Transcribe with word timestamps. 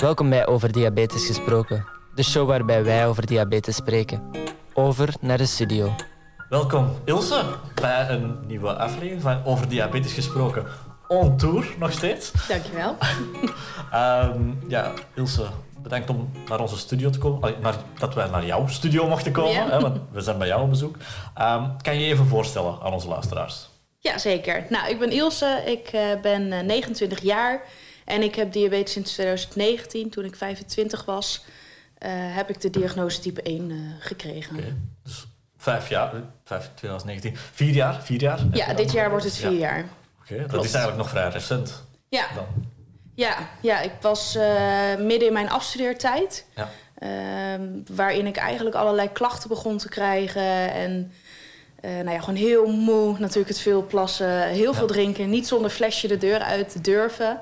Welkom 0.00 0.30
bij 0.30 0.46
Over 0.46 0.72
Diabetes 0.72 1.26
Gesproken, 1.26 1.86
de 2.14 2.22
show 2.22 2.48
waarbij 2.48 2.84
wij 2.84 3.06
over 3.06 3.26
diabetes 3.26 3.76
spreken. 3.76 4.30
Over 4.74 5.14
naar 5.20 5.38
de 5.38 5.46
studio. 5.46 5.94
Welkom 6.48 6.96
Ilse 7.04 7.44
bij 7.74 8.08
een 8.08 8.38
nieuwe 8.46 8.74
aflevering 8.74 9.22
van 9.22 9.44
Over 9.44 9.68
Diabetes 9.68 10.12
Gesproken. 10.12 10.66
On 11.08 11.36
tour 11.36 11.74
nog 11.78 11.92
steeds. 11.92 12.32
Dankjewel. 12.48 12.96
um, 13.94 14.58
ja, 14.68 14.92
Ilse, 15.14 15.46
bedankt 15.82 16.10
om 16.10 16.30
naar 16.48 16.60
onze 16.60 16.78
studio 16.78 17.10
te 17.10 17.18
komen. 17.18 17.54
Naar, 17.60 17.76
dat 17.98 18.14
wij 18.14 18.28
naar 18.28 18.46
jouw 18.46 18.66
studio 18.66 19.08
mochten 19.08 19.32
komen, 19.32 19.52
ja. 19.52 19.68
hè, 19.68 19.80
want 19.80 20.00
we 20.12 20.20
zijn 20.20 20.38
bij 20.38 20.46
jou 20.46 20.62
op 20.62 20.70
bezoek. 20.70 20.96
Um, 21.40 21.82
kan 21.82 21.94
je 21.94 22.00
je 22.00 22.12
even 22.12 22.26
voorstellen 22.26 22.78
aan 22.82 22.92
onze 22.92 23.08
luisteraars? 23.08 23.68
Ja, 23.98 24.18
zeker. 24.18 24.66
Nou, 24.68 24.90
ik 24.90 24.98
ben 24.98 25.10
Ilse, 25.10 25.62
ik 25.66 25.92
uh, 25.92 26.20
ben 26.22 26.46
uh, 26.46 26.60
29 26.60 27.20
jaar 27.22 27.62
en 28.10 28.22
ik 28.22 28.34
heb 28.34 28.52
diabetes 28.52 28.92
sinds 28.92 29.12
2019. 29.12 30.10
Toen 30.10 30.24
ik 30.24 30.36
25 30.36 31.04
was, 31.04 31.44
uh, 31.44 32.10
heb 32.12 32.48
ik 32.48 32.60
de 32.60 32.70
diagnose 32.70 33.20
type 33.20 33.42
1 33.42 33.70
uh, 33.70 33.76
gekregen. 33.98 34.56
Okay. 34.56 34.74
Dus 35.02 35.26
vijf 35.56 35.88
jaar, 35.88 36.12
vijf, 36.44 36.70
2019, 36.74 37.36
vier 37.52 37.74
jaar? 37.74 38.02
Vier 38.02 38.20
jaar 38.20 38.40
ja, 38.52 38.74
dit 38.74 38.92
jaar 38.92 39.10
wordt 39.10 39.24
het 39.24 39.36
vier 39.36 39.50
ja. 39.50 39.58
jaar. 39.58 39.84
Oké, 40.22 40.32
okay, 40.32 40.46
dat 40.46 40.64
is 40.64 40.72
eigenlijk 40.72 41.02
nog 41.02 41.10
vrij 41.10 41.28
recent. 41.28 41.84
Ja. 42.08 42.26
Dan. 42.34 42.46
Ja, 43.14 43.36
ja, 43.60 43.80
ik 43.80 43.92
was 44.00 44.36
uh, 44.36 44.96
midden 44.98 45.26
in 45.26 45.32
mijn 45.32 45.50
afstudeertijd. 45.50 46.46
Ja. 46.54 46.68
Uh, 47.02 47.66
waarin 47.86 48.26
ik 48.26 48.36
eigenlijk 48.36 48.76
allerlei 48.76 49.12
klachten 49.12 49.48
begon 49.48 49.78
te 49.78 49.88
krijgen. 49.88 50.72
En 50.72 51.12
uh, 51.80 51.90
nou 51.90 52.10
ja, 52.10 52.20
gewoon 52.20 52.34
heel 52.34 52.66
moe. 52.66 53.18
Natuurlijk 53.18 53.48
het 53.48 53.60
veel 53.60 53.86
plassen, 53.86 54.48
heel 54.48 54.72
ja. 54.72 54.78
veel 54.78 54.86
drinken. 54.86 55.30
Niet 55.30 55.46
zonder 55.46 55.70
flesje 55.70 56.08
de 56.08 56.16
deur 56.16 56.38
uit 56.38 56.70
te 56.72 56.80
durven. 56.80 57.40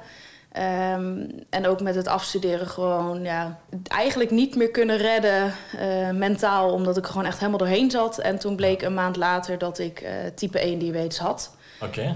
Um, 0.58 1.30
en 1.50 1.66
ook 1.66 1.80
met 1.80 1.94
het 1.94 2.06
afstuderen 2.06 2.66
gewoon 2.66 3.22
ja, 3.22 3.58
eigenlijk 3.82 4.30
niet 4.30 4.56
meer 4.56 4.70
kunnen 4.70 4.96
redden 4.96 5.52
uh, 5.80 6.10
mentaal. 6.10 6.73
Omdat 6.73 6.96
ik 6.96 7.06
gewoon 7.06 7.24
echt 7.24 7.38
helemaal 7.38 7.59
doorheen 7.59 7.90
zat. 7.90 8.18
En 8.18 8.38
toen 8.38 8.56
bleek 8.56 8.82
een 8.82 8.95
maand 8.95 9.16
later 9.16 9.59
dat 9.59 9.78
ik 9.78 10.02
uh, 10.02 10.09
type 10.34 10.59
1 10.59 10.78
diabetes 10.78 11.18
had. 11.18 11.56
Oké. 11.80 12.00
Okay. 12.00 12.15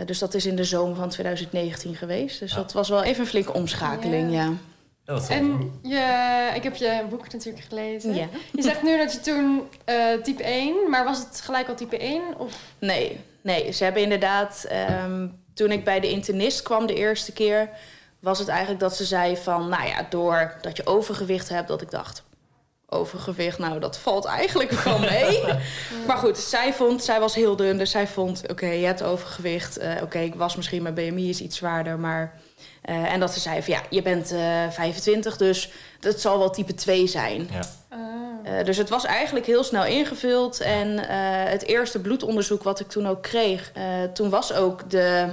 Uh, 0.00 0.06
dus 0.06 0.18
dat 0.18 0.34
is 0.34 0.46
in 0.46 0.56
de 0.56 0.64
zomer 0.64 0.96
van 0.96 1.08
2019 1.08 1.94
geweest. 1.94 2.40
Dus 2.40 2.50
ja. 2.50 2.56
dat 2.56 2.72
was 2.72 2.88
wel 2.88 3.02
even 3.02 3.20
een 3.20 3.26
flinke 3.26 3.52
omschakeling, 3.52 4.32
ja. 4.32 4.52
ja. 5.04 5.20
En 5.28 5.72
je, 5.82 6.50
ik 6.54 6.62
heb 6.62 6.76
je 6.76 7.02
boek 7.10 7.32
natuurlijk 7.32 7.64
gelezen. 7.68 8.14
Ja. 8.14 8.26
Je 8.52 8.62
zegt 8.62 8.82
nu 8.82 8.98
dat 8.98 9.12
je 9.12 9.20
toen 9.20 9.62
uh, 9.86 10.22
type 10.22 10.42
1, 10.42 10.90
maar 10.90 11.04
was 11.04 11.18
het 11.18 11.40
gelijk 11.40 11.68
al 11.68 11.74
type 11.74 11.98
1? 11.98 12.22
Of? 12.38 12.62
Nee, 12.78 13.20
nee. 13.40 13.72
Ze 13.72 13.84
hebben 13.84 14.02
inderdaad, 14.02 14.68
um, 15.04 15.42
toen 15.58 15.70
ik 15.70 15.84
bij 15.84 16.00
de 16.00 16.10
internist 16.10 16.62
kwam 16.62 16.86
de 16.86 16.94
eerste 16.94 17.32
keer, 17.32 17.68
was 18.20 18.38
het 18.38 18.48
eigenlijk 18.48 18.80
dat 18.80 18.96
ze 18.96 19.04
zei 19.04 19.36
van, 19.36 19.68
nou 19.68 19.86
ja, 19.86 20.06
doordat 20.10 20.76
je 20.76 20.86
overgewicht 20.86 21.48
hebt, 21.48 21.68
dat 21.68 21.82
ik 21.82 21.90
dacht, 21.90 22.22
overgewicht, 22.88 23.58
nou 23.58 23.80
dat 23.80 23.98
valt 23.98 24.24
eigenlijk 24.24 24.70
wel 24.70 24.98
mee. 24.98 25.42
maar 26.06 26.16
goed, 26.16 26.38
zij 26.38 26.74
vond, 26.74 27.04
zij 27.04 27.20
was 27.20 27.34
heel 27.34 27.56
dun, 27.56 27.78
dus 27.78 27.90
zij 27.90 28.06
vond, 28.06 28.40
oké, 28.42 28.52
okay, 28.52 28.78
je 28.80 28.86
hebt 28.86 29.02
overgewicht. 29.02 29.78
Uh, 29.78 29.90
oké, 29.92 30.02
okay, 30.02 30.24
ik 30.24 30.34
was 30.34 30.56
misschien, 30.56 30.82
mijn 30.82 30.94
BMI 30.94 31.28
is 31.28 31.40
iets 31.40 31.56
zwaarder, 31.56 31.98
maar... 31.98 32.40
Uh, 32.84 33.12
en 33.12 33.20
dat 33.20 33.32
ze 33.32 33.40
zei 33.40 33.62
van, 33.62 33.74
ja, 33.74 33.82
je 33.90 34.02
bent 34.02 34.32
uh, 34.32 34.70
25, 34.70 35.36
dus 35.36 35.70
dat 36.00 36.20
zal 36.20 36.38
wel 36.38 36.50
type 36.50 36.74
2 36.74 37.06
zijn. 37.06 37.48
Ja. 37.50 37.60
Uh, 38.44 38.64
dus 38.64 38.76
het 38.76 38.88
was 38.88 39.04
eigenlijk 39.04 39.46
heel 39.46 39.64
snel 39.64 39.84
ingevuld. 39.84 40.60
En 40.60 40.98
het 41.48 41.64
eerste 41.64 42.00
bloedonderzoek 42.00 42.62
wat 42.62 42.80
ik 42.80 42.88
toen 42.88 43.08
ook 43.08 43.22
kreeg... 43.22 43.72
toen 44.12 44.30
was 44.30 44.52
ook 44.52 44.90
de... 44.90 45.28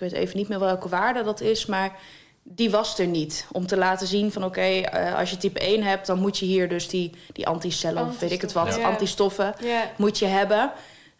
Ik 0.00 0.10
weet 0.10 0.20
even 0.20 0.36
niet 0.36 0.48
meer 0.48 0.58
welke 0.58 0.88
waarde 0.88 1.22
dat 1.22 1.40
is, 1.40 1.66
maar 1.66 1.98
die 2.42 2.70
was 2.70 2.98
er 2.98 3.06
niet. 3.06 3.46
Om 3.52 3.66
te 3.66 3.76
laten 3.76 4.06
zien 4.06 4.32
van 4.32 4.44
oké, 4.44 4.58
okay, 4.58 5.08
uh, 5.08 5.18
als 5.18 5.30
je 5.30 5.36
type 5.36 5.58
1 5.58 5.82
hebt... 5.82 6.06
dan 6.06 6.18
moet 6.18 6.38
je 6.38 6.44
hier 6.44 6.68
dus 6.68 6.88
die, 6.88 7.10
die 7.32 7.46
anticellen 7.46 8.06
of 8.06 8.18
weet 8.18 8.30
ik 8.30 8.40
het 8.40 8.52
wat, 8.52 8.76
Ja. 8.76 8.88
antistoffen 8.88 9.54
Ja. 9.62 9.90
moet 9.96 10.18
je 10.18 10.26
hebben. 10.26 10.72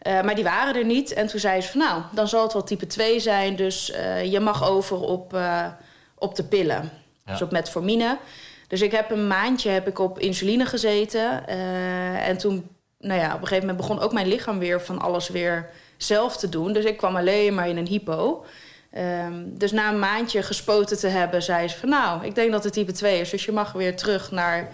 Uh, 0.07 0.21
maar 0.21 0.35
die 0.35 0.43
waren 0.43 0.75
er 0.75 0.85
niet. 0.85 1.13
En 1.13 1.27
toen 1.27 1.39
zei 1.39 1.61
ze 1.61 1.69
van 1.69 1.79
nou, 1.79 2.01
dan 2.13 2.27
zal 2.27 2.43
het 2.43 2.53
wel 2.53 2.63
type 2.63 2.87
2 2.87 3.19
zijn. 3.19 3.55
Dus 3.55 3.89
uh, 3.89 4.31
je 4.31 4.39
mag 4.39 4.69
over 4.69 4.99
op, 4.99 5.33
uh, 5.33 5.65
op 6.15 6.35
de 6.35 6.43
pillen. 6.43 6.91
Ja. 7.25 7.31
Dus 7.31 7.41
op 7.41 7.51
metformine. 7.51 8.17
Dus 8.67 8.81
ik 8.81 8.91
heb 8.91 9.11
een 9.11 9.27
maandje 9.27 9.69
heb 9.69 9.87
ik 9.87 9.99
op 9.99 10.19
insuline 10.19 10.65
gezeten. 10.65 11.43
Uh, 11.49 12.27
en 12.27 12.37
toen, 12.37 12.67
nou 12.99 13.19
ja, 13.19 13.27
op 13.27 13.41
een 13.41 13.47
gegeven 13.47 13.67
moment 13.67 13.87
begon 13.87 13.99
ook 13.99 14.13
mijn 14.13 14.27
lichaam 14.27 14.59
weer 14.59 14.81
van 14.81 14.99
alles 14.99 15.29
weer 15.29 15.69
zelf 15.97 16.37
te 16.37 16.49
doen. 16.49 16.73
Dus 16.73 16.85
ik 16.85 16.97
kwam 16.97 17.15
alleen 17.15 17.55
maar 17.55 17.69
in 17.69 17.77
een 17.77 17.87
hypo. 17.87 18.45
Um, 18.97 19.57
dus 19.57 19.71
na 19.71 19.89
een 19.89 19.99
maandje 19.99 20.43
gespoten 20.43 20.97
te 20.97 21.07
hebben, 21.07 21.43
zei 21.43 21.67
ze 21.67 21.77
van 21.77 21.89
nou, 21.89 22.25
ik 22.25 22.35
denk 22.35 22.51
dat 22.51 22.63
het 22.63 22.73
type 22.73 22.91
2 22.91 23.19
is. 23.19 23.29
Dus 23.29 23.45
je 23.45 23.51
mag 23.51 23.71
weer 23.71 23.95
terug 23.95 24.31
naar 24.31 24.69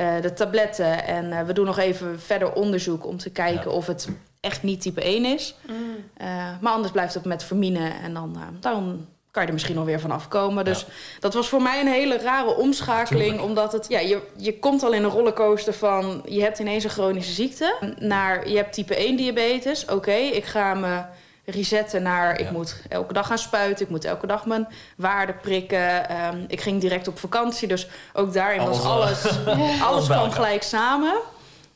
uh, 0.00 0.20
de 0.20 0.32
tabletten. 0.32 1.04
En 1.04 1.24
uh, 1.24 1.40
we 1.42 1.52
doen 1.52 1.66
nog 1.66 1.78
even 1.78 2.20
verder 2.20 2.52
onderzoek 2.52 3.06
om 3.06 3.16
te 3.16 3.30
kijken 3.30 3.70
ja. 3.70 3.76
of 3.76 3.86
het 3.86 4.08
echt 4.40 4.62
niet 4.62 4.80
type 4.80 5.02
1 5.02 5.24
is. 5.24 5.54
Mm. 5.66 5.74
Uh, 6.20 6.26
maar 6.60 6.72
anders 6.72 6.92
blijft 6.92 7.14
het 7.14 7.24
met 7.24 7.44
vermine 7.44 7.90
en 8.02 8.14
dan, 8.14 8.38
dan 8.60 9.06
kan 9.30 9.42
je 9.42 9.48
er 9.48 9.54
misschien 9.54 9.76
nog 9.76 9.84
weer 9.84 10.00
van 10.00 10.10
afkomen. 10.10 10.64
Dus 10.64 10.80
ja. 10.80 10.86
dat 11.20 11.34
was 11.34 11.48
voor 11.48 11.62
mij 11.62 11.80
een 11.80 11.86
hele 11.86 12.18
rare 12.18 12.56
omschakeling. 12.56 13.24
Tuurlijk. 13.24 13.48
Omdat 13.48 13.72
het, 13.72 13.86
ja, 13.88 13.98
je, 13.98 14.22
je 14.36 14.58
komt 14.58 14.82
al 14.82 14.92
in 14.92 15.04
een 15.04 15.10
rollercoaster 15.10 15.74
van 15.74 16.22
je 16.24 16.42
hebt 16.42 16.58
ineens 16.58 16.84
een 16.84 16.90
chronische 16.90 17.32
ziekte. 17.32 17.94
Naar 17.98 18.48
je 18.48 18.56
hebt 18.56 18.72
type 18.72 18.94
1 18.94 19.16
diabetes. 19.16 19.82
Oké, 19.82 19.92
okay, 19.92 20.28
ik 20.28 20.44
ga 20.44 20.74
me 20.74 21.02
resetten 21.50 22.02
naar... 22.02 22.38
Ja. 22.38 22.46
ik 22.46 22.50
moet 22.50 22.76
elke 22.88 23.12
dag 23.12 23.26
gaan 23.26 23.38
spuiten, 23.38 23.84
ik 23.84 23.90
moet 23.90 24.04
elke 24.04 24.26
dag 24.26 24.46
mijn 24.46 24.68
waarde 24.96 25.32
prikken. 25.32 26.16
Um, 26.26 26.44
ik 26.48 26.60
ging 26.60 26.80
direct 26.80 27.08
op 27.08 27.18
vakantie, 27.18 27.68
dus 27.68 27.86
ook 28.12 28.32
daarin 28.32 28.60
alles, 28.60 28.76
was 28.76 28.86
alles... 28.86 29.46
alles 29.80 30.06
kwam 30.16 30.30
gelijk 30.30 30.62
samen. 30.62 31.14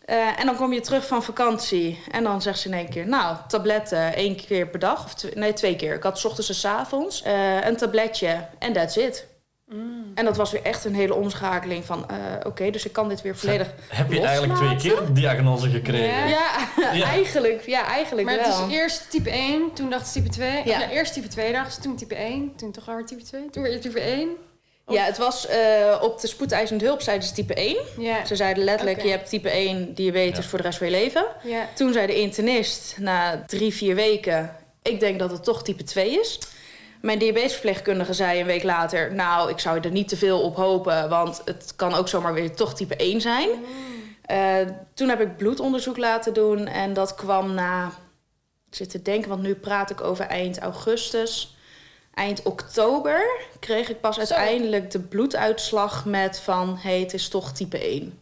Uh, 0.06 0.40
en 0.40 0.46
dan 0.46 0.56
kom 0.56 0.72
je 0.72 0.80
terug 0.80 1.06
van 1.06 1.22
vakantie 1.22 2.02
en 2.10 2.24
dan 2.24 2.42
zegt 2.42 2.58
ze 2.58 2.68
in 2.68 2.74
één 2.74 2.88
keer... 2.88 3.06
nou, 3.06 3.36
tabletten 3.48 4.14
één 4.14 4.36
keer 4.36 4.66
per 4.66 4.78
dag, 4.78 5.04
of 5.04 5.34
nee, 5.34 5.52
twee 5.52 5.76
keer. 5.76 5.94
Ik 5.94 6.02
had 6.02 6.18
's 6.18 6.24
ochtends 6.24 6.48
en 6.48 6.54
's 6.54 6.64
avonds 6.64 7.22
uh, 7.26 7.66
een 7.66 7.76
tabletje 7.76 8.46
en 8.58 8.72
that's 8.72 8.96
it. 8.96 9.26
Mm. 9.74 10.12
En 10.14 10.24
dat 10.24 10.36
was 10.36 10.52
weer 10.52 10.62
echt 10.62 10.84
een 10.84 10.94
hele 10.94 11.14
omschakeling 11.14 11.84
van... 11.84 11.98
uh, 12.10 12.16
oké, 12.36 12.46
okay, 12.46 12.70
dus 12.70 12.84
ik 12.84 12.92
kan 12.92 13.08
dit 13.08 13.22
weer 13.22 13.36
volledig 13.36 13.68
Heb 13.88 14.12
je 14.12 14.20
eigenlijk 14.20 14.58
twee 14.58 14.76
keer 14.76 15.02
een 15.02 15.14
diagnose 15.14 15.70
gekregen? 15.70 16.28
Ja, 16.28 16.68
ja, 16.76 16.92
ja. 16.92 17.06
eigenlijk, 17.06 17.66
ja, 17.66 17.86
eigenlijk 17.86 18.26
maar 18.26 18.36
wel. 18.36 18.48
Maar 18.48 18.60
het 18.60 18.70
is 18.70 18.76
eerst 18.76 19.10
type 19.10 19.30
1, 19.30 19.72
toen 19.72 19.90
dacht 19.90 20.06
ze 20.06 20.12
type 20.12 20.28
2. 20.28 20.50
Ja. 20.64 20.78
ja 20.78 20.90
eerst 20.90 21.12
type 21.12 21.28
2 21.28 21.52
dacht 21.52 21.74
ze, 21.74 21.80
toen 21.80 21.96
type 21.96 22.14
1. 22.14 22.52
Toen 22.56 22.72
toch 22.72 22.84
weer 22.84 23.06
type 23.06 23.22
2. 23.22 23.50
Toen 23.50 23.62
weer 23.62 23.80
type 23.80 24.00
1. 24.00 24.28
Of? 24.86 24.94
Ja, 24.94 25.04
het 25.04 25.18
was 25.18 25.48
uh, 25.50 26.02
op 26.02 26.20
de 26.20 26.26
spoedeisende 26.26 26.84
hulp 26.84 27.00
zeiden 27.00 27.28
ze 27.28 27.34
type 27.34 27.54
1. 27.54 27.76
Ja. 27.98 28.24
Ze 28.24 28.36
zeiden 28.36 28.64
letterlijk, 28.64 28.98
okay. 28.98 29.10
je 29.10 29.16
hebt 29.16 29.28
type 29.28 29.50
1 29.50 29.94
diabetes 29.94 30.44
ja. 30.44 30.50
voor 30.50 30.58
de 30.58 30.64
rest 30.64 30.78
van 30.78 30.86
je 30.86 30.92
leven. 30.92 31.26
Toen 31.74 31.92
zei 31.92 32.06
de 32.06 32.20
internist 32.20 32.96
na 32.98 33.44
drie, 33.46 33.74
vier 33.74 33.94
weken... 33.94 34.56
ik 34.82 35.00
denk 35.00 35.18
dat 35.18 35.30
het 35.30 35.44
toch 35.44 35.62
type 35.62 35.82
2 35.82 36.20
is. 36.20 36.38
Mijn 37.04 37.18
diabetesverpleegkundige 37.18 38.12
zei 38.12 38.40
een 38.40 38.46
week 38.46 38.62
later... 38.62 39.14
nou, 39.14 39.50
ik 39.50 39.58
zou 39.58 39.80
er 39.80 39.90
niet 39.90 40.08
te 40.08 40.16
veel 40.16 40.40
op 40.40 40.56
hopen... 40.56 41.08
want 41.08 41.42
het 41.44 41.72
kan 41.76 41.94
ook 41.94 42.08
zomaar 42.08 42.34
weer 42.34 42.54
toch 42.54 42.74
type 42.74 42.96
1 42.96 43.20
zijn. 43.20 43.48
Mm. 43.48 43.64
Uh, 44.30 44.68
toen 44.94 45.08
heb 45.08 45.20
ik 45.20 45.36
bloedonderzoek 45.36 45.96
laten 45.96 46.34
doen... 46.34 46.66
en 46.66 46.92
dat 46.92 47.14
kwam 47.14 47.54
na... 47.54 47.86
Ik 48.68 48.74
zit 48.74 48.90
te 48.90 49.02
denken, 49.02 49.28
want 49.28 49.42
nu 49.42 49.54
praat 49.54 49.90
ik 49.90 50.00
over 50.00 50.24
eind 50.24 50.58
augustus... 50.58 51.56
Eind 52.14 52.42
oktober 52.42 53.46
kreeg 53.60 53.88
ik 53.88 54.00
pas 54.00 54.14
Zo. 54.14 54.20
uiteindelijk 54.20 54.90
de 54.90 55.00
bloeduitslag 55.00 56.04
met 56.04 56.40
van... 56.40 56.76
hé, 56.76 56.90
hey, 56.90 57.00
het 57.00 57.14
is 57.14 57.28
toch 57.28 57.52
type 57.52 57.78
1. 57.78 58.18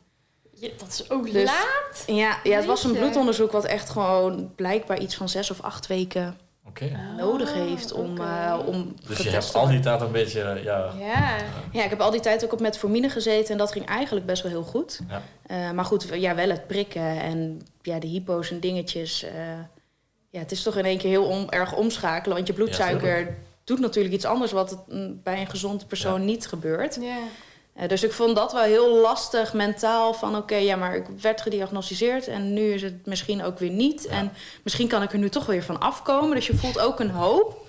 Ja, 0.50 0.68
dat 0.76 0.88
is 0.88 1.10
ook 1.10 1.32
dus, 1.32 1.44
laat? 1.44 2.04
Ja, 2.06 2.38
ja, 2.42 2.56
het 2.56 2.66
was 2.66 2.84
een 2.84 2.92
bloedonderzoek 2.92 3.52
wat 3.52 3.64
echt 3.64 3.90
gewoon 3.90 4.52
blijkbaar 4.54 4.98
iets 5.00 5.14
van 5.14 5.28
zes 5.28 5.50
of 5.50 5.60
acht 5.60 5.86
weken 5.86 6.38
okay. 6.68 6.96
nodig 7.16 7.52
heeft 7.52 7.92
om, 7.92 8.10
okay. 8.10 8.58
uh, 8.58 8.66
om 8.66 8.94
Dus 9.06 9.18
je 9.18 9.30
hebt 9.30 9.54
al 9.54 9.66
die 9.66 9.80
tijd 9.80 10.00
een 10.00 10.12
beetje, 10.12 10.60
ja... 10.64 10.92
Ja. 10.98 11.36
ja, 11.72 11.84
ik 11.84 11.90
heb 11.90 12.00
al 12.00 12.10
die 12.10 12.20
tijd 12.20 12.44
ook 12.44 12.52
op 12.52 12.60
metformine 12.60 13.08
gezeten 13.08 13.52
en 13.52 13.58
dat 13.58 13.72
ging 13.72 13.86
eigenlijk 13.86 14.26
best 14.26 14.42
wel 14.42 14.52
heel 14.52 14.62
goed. 14.62 15.00
Ja. 15.08 15.22
Uh, 15.46 15.70
maar 15.70 15.84
goed, 15.84 16.06
ja, 16.12 16.34
wel 16.34 16.48
het 16.48 16.66
prikken 16.66 17.20
en 17.20 17.62
ja, 17.82 17.98
de 17.98 18.06
hypo's 18.06 18.50
en 18.50 18.60
dingetjes. 18.60 19.24
Uh, 19.24 19.30
ja, 20.30 20.38
het 20.38 20.52
is 20.52 20.62
toch 20.62 20.76
in 20.76 20.84
één 20.84 20.98
keer 20.98 21.10
heel 21.10 21.24
om, 21.24 21.48
erg 21.48 21.74
omschakelen, 21.74 22.36
want 22.36 22.46
je 22.46 22.52
bloedsuiker... 22.52 23.18
Ja, 23.18 23.34
doet 23.64 23.80
natuurlijk 23.80 24.14
iets 24.14 24.24
anders 24.24 24.52
wat 24.52 24.70
het 24.70 25.22
bij 25.22 25.40
een 25.40 25.46
gezonde 25.46 25.84
persoon 25.84 26.20
ja. 26.20 26.26
niet 26.26 26.46
gebeurt. 26.46 26.98
Ja. 27.00 27.18
Uh, 27.76 27.88
dus 27.88 28.02
ik 28.02 28.12
vond 28.12 28.36
dat 28.36 28.52
wel 28.52 28.62
heel 28.62 29.00
lastig 29.00 29.52
mentaal. 29.52 30.14
Van 30.14 30.28
oké, 30.28 30.38
okay, 30.38 30.64
ja, 30.64 30.76
maar 30.76 30.96
ik 30.96 31.06
werd 31.20 31.40
gediagnosticeerd 31.40 32.28
en 32.28 32.52
nu 32.52 32.72
is 32.72 32.82
het 32.82 33.06
misschien 33.06 33.44
ook 33.44 33.58
weer 33.58 33.70
niet. 33.70 34.06
Ja. 34.10 34.16
En 34.16 34.32
misschien 34.62 34.88
kan 34.88 35.02
ik 35.02 35.12
er 35.12 35.18
nu 35.18 35.28
toch 35.28 35.46
weer 35.46 35.62
van 35.62 35.80
afkomen. 35.80 36.34
Dus 36.34 36.46
je 36.46 36.56
voelt 36.56 36.80
ook 36.80 37.00
een 37.00 37.10
hoop. 37.10 37.66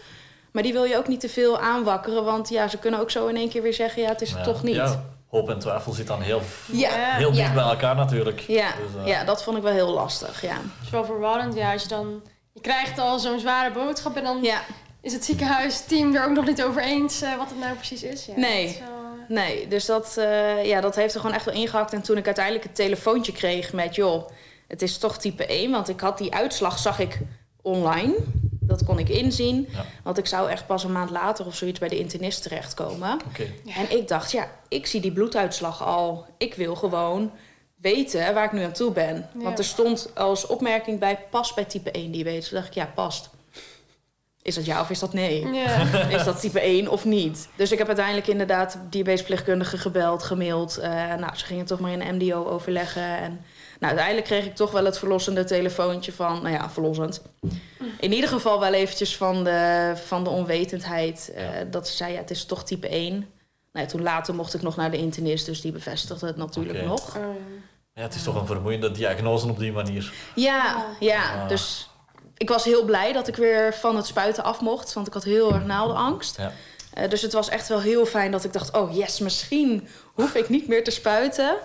Maar 0.52 0.64
die 0.64 0.74
wil 0.74 0.84
je 0.84 0.98
ook 0.98 1.08
niet 1.08 1.20
te 1.20 1.30
veel 1.30 1.60
aanwakkeren. 1.60 2.24
Want 2.24 2.50
ja, 2.50 2.68
ze 2.68 2.78
kunnen 2.78 3.00
ook 3.00 3.12
zo 3.12 3.28
in 3.28 3.36
één 3.36 3.50
keer 3.50 3.62
weer 3.62 3.74
zeggen, 3.74 4.02
ja, 4.02 4.10
het 4.10 4.22
is 4.22 4.32
het 4.32 4.44
toch 4.44 4.64
niet. 4.64 4.76
Ja. 4.76 5.06
Hoop 5.28 5.50
en 5.50 5.60
twijfel 5.60 5.92
zit 5.92 6.08
dan 6.08 6.22
heel, 6.22 6.42
ja. 6.72 6.90
heel 6.92 7.32
dicht 7.32 7.48
ja. 7.48 7.54
bij 7.54 7.64
elkaar 7.64 7.96
natuurlijk. 7.96 8.40
Ja. 8.40 8.68
Dus, 8.68 9.02
uh... 9.02 9.08
ja, 9.08 9.24
dat 9.24 9.44
vond 9.44 9.58
ik 9.58 9.64
wel 9.64 9.74
heel 9.74 9.94
lastig, 9.94 10.42
ja. 10.42 10.54
Het 10.54 10.84
is 10.84 10.90
wel 10.90 11.06
verwarrend, 11.06 11.56
ja, 11.56 11.74
als 11.74 11.82
je 11.82 11.88
dan... 11.88 12.22
Je 12.54 12.62
krijgt 12.62 13.00
al 13.00 13.20
zo'n 13.20 13.40
zware 13.40 13.72
boodschap 13.72 14.16
en 14.16 14.24
dan... 14.24 14.44
Ja 14.44 14.62
is 15.04 15.14
het 15.14 15.26
ziekenhuisteam 15.26 16.16
er 16.16 16.26
ook 16.26 16.36
nog 16.36 16.46
niet 16.46 16.64
over 16.64 16.82
eens 16.82 17.24
uh, 17.24 17.38
wat 17.38 17.50
het 17.50 17.60
nou 17.60 17.76
precies 17.76 18.04
is. 18.04 18.26
Ja, 18.26 18.34
nee. 18.36 18.80
Wel, 18.80 18.93
Nee, 19.34 19.68
dus 19.68 19.86
dat, 19.86 20.16
uh, 20.18 20.66
ja, 20.66 20.82
dat 20.82 20.96
heeft 20.96 21.14
er 21.14 21.20
gewoon 21.20 21.36
echt 21.36 21.46
wel 21.46 21.54
ingehakt. 21.54 21.94
En 21.94 22.02
toen 22.02 22.18
ik 22.18 22.26
uiteindelijk 22.26 22.66
het 22.66 22.76
telefoontje 22.76 23.32
kreeg 23.32 23.74
met... 23.74 23.96
joh, 23.96 24.30
het 24.68 24.82
is 24.82 24.98
toch 24.98 25.18
type 25.18 25.46
1. 25.46 25.72
Want 25.72 25.90
ik 25.90 26.00
had 26.00 26.18
die 26.18 26.34
uitslag, 26.34 26.80
zag 26.80 27.00
ik 27.00 27.20
online. 27.62 28.16
Dat 28.60 28.84
kon 28.84 29.00
ik 29.00 29.10
inzien. 29.10 29.70
Want 30.04 30.18
ik 30.18 30.26
zou 30.26 30.50
echt 30.50 30.66
pas 30.66 30.84
een 30.84 30.92
maand 30.92 31.10
later 31.10 31.46
of 31.46 31.56
zoiets 31.56 31.80
bij 31.80 31.90
de 31.90 32.00
internist 32.00 32.42
terechtkomen. 32.42 33.20
Okay. 33.28 33.54
En 33.76 33.98
ik 33.98 34.08
dacht, 34.08 34.32
ja, 34.32 34.52
ik 34.68 34.86
zie 34.86 35.02
die 35.02 35.12
bloeduitslag 35.12 35.84
al. 35.84 36.26
Ik 36.38 36.54
wil 36.54 36.76
gewoon 36.76 37.32
weten 37.76 38.34
waar 38.34 38.46
ik 38.46 38.52
nu 38.52 38.64
aan 38.64 38.74
toe 38.74 38.92
ben. 38.92 39.30
Want 39.34 39.60
er 39.60 39.66
stond 39.66 40.12
als 40.16 40.46
opmerking 40.48 41.00
bij 41.00 41.20
pas 41.30 41.54
bij 41.54 41.66
type 41.66 41.92
1 41.92 42.12
diabetes. 42.12 42.48
Toen 42.48 42.58
dacht 42.58 42.70
ik, 42.70 42.74
ja, 42.74 42.92
past. 42.96 43.30
Is 44.44 44.56
dat 44.56 44.66
ja 44.66 44.82
of 44.82 44.90
is 44.90 45.00
dat 45.00 45.14
nee? 45.14 45.46
Is 46.18 46.24
dat 46.24 46.40
type 46.40 46.60
1 46.60 46.88
of 46.88 47.06
niet? 47.06 47.50
Dus 47.56 47.72
ik 47.72 47.78
heb 47.78 47.88
uiteindelijk 47.88 48.28
inderdaad 48.28 48.78
diabetesplichtkundige 48.90 49.78
gebeld, 49.78 50.24
gemaild. 50.24 50.80
Uh, 50.80 50.86
nou, 51.16 51.36
ze 51.36 51.46
gingen 51.46 51.66
toch 51.66 51.80
maar 51.80 51.92
in 51.92 52.16
MDO 52.16 52.46
overleggen. 52.46 53.18
En 53.18 53.32
nou, 53.80 53.96
uiteindelijk 53.98 54.26
kreeg 54.26 54.46
ik 54.46 54.56
toch 54.56 54.72
wel 54.72 54.86
het 54.86 55.00
verlossende 55.00 55.44
telefoontje 55.44 56.14
van... 56.14 56.42
Nou 56.42 56.54
ja, 56.54 56.70
verlossend. 56.70 57.22
In 58.00 58.14
ieder 58.14 58.30
geval 58.30 58.60
wel 58.60 58.74
eventjes 58.74 59.18
van 59.18 59.44
de, 59.44 59.94
van 60.06 60.24
de 60.24 60.30
onwetendheid. 60.30 61.34
Uh, 61.36 61.44
dat 61.72 61.88
ze 61.88 61.96
zei, 61.96 62.14
ja, 62.14 62.20
het 62.20 62.32
is 62.32 62.46
toch 62.46 62.64
type 62.64 62.88
1. 62.88 63.30
Nou, 63.72 63.88
toen 63.88 64.02
later 64.02 64.36
mocht 64.36 64.54
ik 64.54 64.62
nog 64.62 64.76
naar 64.76 64.92
de 64.92 64.98
internist, 64.98 65.46
dus 65.46 65.62
die 65.62 65.72
bevestigde 65.72 66.28
het 66.28 66.38
natuurlijk 66.38 66.76
okay. 66.76 66.88
nog. 66.88 67.18
Oh, 67.18 67.24
ja, 67.94 68.02
het 68.02 68.16
is 68.16 68.24
toch 68.24 68.36
een 68.36 68.46
vermoeiende 68.46 68.92
diagnose 68.92 69.50
op 69.50 69.60
die 69.60 69.72
manier. 69.72 70.14
Ja, 70.36 70.86
ja. 71.00 71.42
Ah. 71.42 71.50
Dus 71.50 71.90
ik 72.38 72.50
was 72.50 72.64
heel 72.64 72.84
blij 72.84 73.14
dat 73.14 73.28
ik 73.28 73.36
weer 73.36 73.74
van 73.74 73.96
het 73.96 74.06
spuiten 74.06 74.44
af 74.44 74.62
mocht. 74.62 74.94
Want 74.94 75.08
ik 75.08 75.14
had 75.14 75.24
heel 75.24 75.54
erg 75.54 75.66
naaldenangst. 75.66 76.38
Ja. 76.38 76.52
Uh, 76.98 77.10
dus 77.10 77.22
het 77.22 77.34
was 77.34 77.50
echt 77.50 77.68
wel 77.68 77.82
heel 77.82 78.06
fijn 78.06 78.32
dat 78.32 78.44
ik 78.44 78.54
dacht... 78.54 78.76
oh 78.76 78.96
yes, 78.96 79.20
misschien 79.20 79.88
hoef 80.14 80.36
ik 80.36 80.50
niet 80.50 80.68
meer 80.68 80.84
te 80.84 80.92
spuiten. 80.92 81.56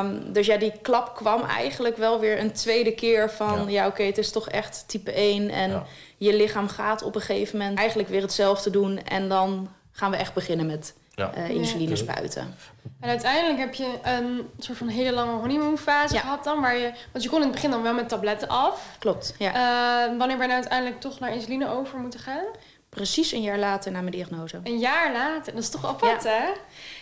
Um, 0.00 0.32
dus 0.32 0.46
ja, 0.46 0.56
die 0.56 0.72
klap 0.82 1.14
kwam 1.14 1.42
eigenlijk 1.42 1.96
wel 1.96 2.20
weer 2.20 2.40
een 2.40 2.52
tweede 2.52 2.92
keer 2.94 3.30
van... 3.30 3.70
ja, 3.70 3.86
oké, 3.86 4.02
het 4.02 4.18
is 4.18 4.30
toch 4.30 4.48
echt 4.48 4.84
type 4.86 5.12
1. 5.12 5.50
En 5.50 5.70
ja. 5.70 5.86
je 6.16 6.36
lichaam 6.36 6.68
gaat 6.68 7.02
op 7.02 7.14
een 7.14 7.20
gegeven 7.20 7.58
moment 7.58 7.78
eigenlijk 7.78 8.08
weer 8.08 8.22
hetzelfde 8.22 8.70
doen. 8.70 9.04
En 9.04 9.28
dan 9.28 9.70
gaan 9.92 10.10
we 10.10 10.16
echt 10.16 10.34
beginnen 10.34 10.66
met 10.66 10.94
ja. 11.14 11.36
uh, 11.36 11.48
insuline 11.48 11.96
spuiten. 11.96 12.54
En 13.00 13.08
uiteindelijk 13.08 13.58
heb 13.58 13.74
je 13.74 13.98
een 14.02 14.50
soort 14.58 14.78
van 14.78 14.88
hele 14.88 15.12
lange 15.12 15.40
honeymoonfase 15.40 16.14
ja. 16.14 16.20
gehad 16.20 16.44
dan, 16.44 16.60
waar 16.60 16.76
je, 16.76 16.92
want 17.12 17.24
je 17.24 17.30
kon 17.30 17.38
in 17.38 17.44
het 17.44 17.54
begin 17.54 17.70
dan 17.70 17.82
wel 17.82 17.94
met 17.94 18.08
tabletten 18.08 18.48
af. 18.48 18.96
Klopt. 18.98 19.34
Ja. 19.38 19.50
Uh, 19.50 20.18
wanneer 20.18 20.36
ben 20.36 20.46
je 20.46 20.52
nou 20.52 20.60
uiteindelijk 20.60 21.00
toch 21.00 21.18
naar 21.18 21.34
insuline 21.34 21.68
over 21.68 21.98
moeten 21.98 22.20
gaan? 22.20 22.44
Precies 22.88 23.32
een 23.32 23.42
jaar 23.42 23.58
later 23.58 23.92
na 23.92 24.00
mijn 24.00 24.12
diagnose. 24.12 24.60
Een 24.64 24.78
jaar 24.78 25.12
later, 25.12 25.52
dat 25.52 25.62
is 25.62 25.68
toch 25.68 25.86
apart, 25.86 26.24
hè? 26.24 26.52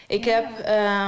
Ik 0.07 0.25
heb, 0.25 0.47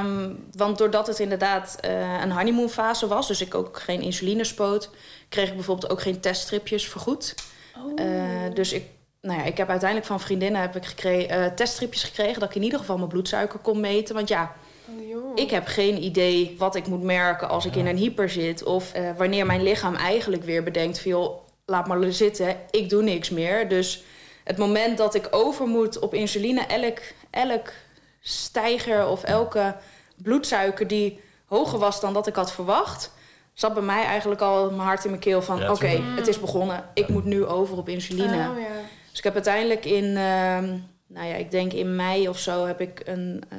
um, 0.01 0.45
want 0.53 0.79
doordat 0.79 1.07
het 1.07 1.19
inderdaad 1.19 1.79
uh, 1.85 2.21
een 2.23 2.33
honeymoonfase 2.33 3.07
was, 3.07 3.29
dus 3.29 3.41
ik 3.41 3.55
ook 3.55 3.81
geen 3.81 4.01
insuline 4.01 4.45
spoot, 4.45 4.91
kreeg 5.29 5.49
ik 5.49 5.55
bijvoorbeeld 5.55 5.93
ook 5.93 6.01
geen 6.01 6.21
teststripjes 6.21 6.89
vergoed. 6.89 7.35
Oh. 7.77 8.05
Uh, 8.05 8.55
dus 8.55 8.73
ik 8.73 8.87
nou 9.23 9.39
ja, 9.39 9.45
ik 9.45 9.57
heb 9.57 9.69
uiteindelijk 9.69 10.09
van 10.09 10.21
vriendinnen 10.21 10.61
heb 10.61 10.77
ik 10.77 10.85
gekregen, 10.85 11.39
uh, 11.39 11.47
teststripjes 11.47 12.03
gekregen... 12.03 12.41
dat 12.41 12.49
ik 12.49 12.55
in 12.55 12.63
ieder 12.63 12.79
geval 12.79 12.97
mijn 12.97 13.09
bloedsuiker 13.09 13.59
kon 13.59 13.81
meten. 13.81 14.15
Want 14.15 14.29
ja, 14.29 14.53
oh, 14.89 15.33
ik 15.35 15.51
heb 15.51 15.67
geen 15.67 16.03
idee 16.03 16.55
wat 16.59 16.75
ik 16.75 16.87
moet 16.87 17.03
merken 17.03 17.49
als 17.49 17.67
ik 17.67 17.77
in 17.77 17.87
een 17.87 17.97
hyper 17.97 18.31
zit... 18.31 18.63
of 18.63 18.97
uh, 18.97 19.11
wanneer 19.17 19.47
mijn 19.47 19.63
lichaam 19.63 19.95
eigenlijk 19.95 20.45
weer 20.45 20.63
bedenkt 20.63 21.01
van... 21.01 21.11
Joh, 21.11 21.41
laat 21.67 21.87
maar 21.87 22.13
zitten, 22.13 22.57
ik 22.71 22.89
doe 22.89 23.03
niks 23.03 23.31
meer. 23.31 23.69
Dus 23.69 24.05
het 24.45 24.57
moment 24.57 24.99
dat 24.99 25.15
ik 25.15 25.29
over 25.31 25.67
moet 25.67 25.99
op 25.99 26.15
insuline... 26.15 26.61
elk, 26.61 26.99
elk 27.31 27.73
stijger 28.21 29.07
of 29.07 29.23
elke 29.23 29.77
bloedsuiker 30.17 30.87
die 30.87 31.21
hoger 31.47 31.79
was 31.79 32.01
dan 32.01 32.13
dat 32.13 32.27
ik 32.27 32.35
had 32.37 32.53
verwacht... 32.53 33.11
zat 33.55 33.75
bij 33.75 33.83
mij 33.83 34.05
eigenlijk 34.05 34.41
al 34.41 34.71
mijn 34.71 34.83
hart 34.83 35.05
in 35.05 35.11
mijn 35.11 35.23
keel 35.23 35.43
van... 35.43 35.71
oké, 35.71 36.01
het 36.17 36.29
is 36.29 36.41
begonnen, 36.41 36.85
ik 36.95 37.09
moet 37.09 37.25
nu 37.25 37.47
over 37.47 37.77
op 37.77 37.89
insuline... 37.89 38.49
Oh, 38.51 38.59
ja. 38.59 39.01
Dus 39.13 39.21
ik 39.21 39.25
heb 39.25 39.35
uiteindelijk 39.35 39.85
in, 39.85 40.05
uh, 40.05 40.59
nou 41.07 41.27
ja, 41.27 41.35
ik 41.35 41.51
denk 41.51 41.73
in 41.73 41.97
mei 41.97 42.29
of 42.29 42.39
zo 42.39 42.67
heb 42.67 42.81
ik 42.81 43.03
een 43.05 43.43
uh, 43.53 43.59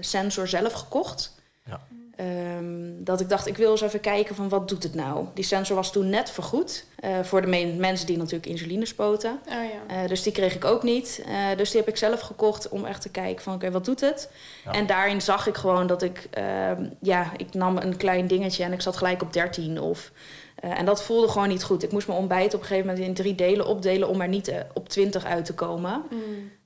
sensor 0.00 0.48
zelf 0.48 0.72
gekocht. 0.72 1.34
Ja. 1.64 1.80
Um, 2.56 3.04
dat 3.04 3.20
ik 3.20 3.28
dacht, 3.28 3.46
ik 3.46 3.56
wil 3.56 3.70
eens 3.70 3.80
even 3.80 4.00
kijken 4.00 4.34
van 4.34 4.48
wat 4.48 4.68
doet 4.68 4.82
het 4.82 4.94
nou. 4.94 5.26
Die 5.34 5.44
sensor 5.44 5.76
was 5.76 5.92
toen 5.92 6.08
net 6.08 6.30
vergoed. 6.30 6.84
Uh, 7.04 7.22
voor 7.22 7.40
de 7.40 7.74
mensen 7.78 8.06
die 8.06 8.16
natuurlijk 8.16 8.46
insuline 8.46 8.86
spoten. 8.86 9.40
Oh, 9.48 9.52
ja. 9.52 10.02
uh, 10.02 10.08
dus 10.08 10.22
die 10.22 10.32
kreeg 10.32 10.54
ik 10.54 10.64
ook 10.64 10.82
niet. 10.82 11.24
Uh, 11.28 11.56
dus 11.56 11.70
die 11.70 11.80
heb 11.80 11.88
ik 11.88 11.96
zelf 11.96 12.20
gekocht 12.20 12.68
om 12.68 12.84
echt 12.84 13.00
te 13.02 13.08
kijken 13.08 13.42
van 13.42 13.54
oké, 13.54 13.62
okay, 13.62 13.74
wat 13.76 13.84
doet 13.84 14.00
het? 14.00 14.30
Ja. 14.64 14.72
En 14.72 14.86
daarin 14.86 15.22
zag 15.22 15.46
ik 15.46 15.54
gewoon 15.54 15.86
dat 15.86 16.02
ik... 16.02 16.28
Ehm, 16.30 16.86
ja, 17.00 17.32
ik 17.36 17.54
nam 17.54 17.76
een 17.76 17.96
klein 17.96 18.26
dingetje 18.26 18.64
en 18.64 18.72
ik 18.72 18.80
zat 18.80 18.96
gelijk 18.96 19.22
op 19.22 19.32
13 19.32 19.80
of... 19.80 20.10
Uh, 20.64 20.78
en 20.78 20.84
dat 20.84 21.02
voelde 21.02 21.28
gewoon 21.28 21.48
niet 21.48 21.64
goed. 21.64 21.82
Ik 21.82 21.92
moest 21.92 22.06
mijn 22.06 22.18
ontbijt 22.18 22.54
op 22.54 22.60
een 22.60 22.66
gegeven 22.66 22.88
moment 22.88 23.06
in 23.06 23.14
drie 23.14 23.34
delen 23.34 23.66
opdelen 23.66 24.08
om 24.08 24.20
er 24.20 24.28
niet 24.28 24.48
uh, 24.48 24.56
op 24.72 24.88
20 24.88 25.24
uit 25.24 25.44
te 25.44 25.54
komen. 25.54 26.02
Mm. 26.10 26.20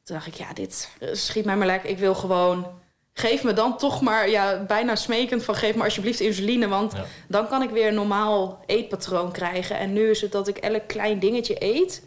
Toen 0.04 0.16
dacht 0.16 0.26
ik, 0.26 0.34
ja, 0.34 0.52
dit 0.52 0.90
schiet 1.12 1.44
mij 1.44 1.56
maar 1.56 1.66
lekker. 1.66 1.90
Ik 1.90 1.98
wil 1.98 2.14
gewoon. 2.14 2.66
Geef 3.12 3.44
me 3.44 3.52
dan 3.52 3.76
toch 3.76 4.00
maar, 4.00 4.30
ja, 4.30 4.64
bijna 4.66 4.94
smekend 4.96 5.44
van 5.44 5.54
geef 5.54 5.74
me 5.74 5.84
alsjeblieft 5.84 6.20
insuline. 6.20 6.68
Want 6.68 6.92
ja. 6.92 7.04
dan 7.28 7.48
kan 7.48 7.62
ik 7.62 7.70
weer 7.70 7.88
een 7.88 7.94
normaal 7.94 8.62
eetpatroon 8.66 9.32
krijgen. 9.32 9.78
En 9.78 9.92
nu 9.92 10.10
is 10.10 10.20
het 10.20 10.32
dat 10.32 10.48
ik 10.48 10.56
elk 10.56 10.86
klein 10.86 11.18
dingetje 11.18 11.56
eet 11.58 12.02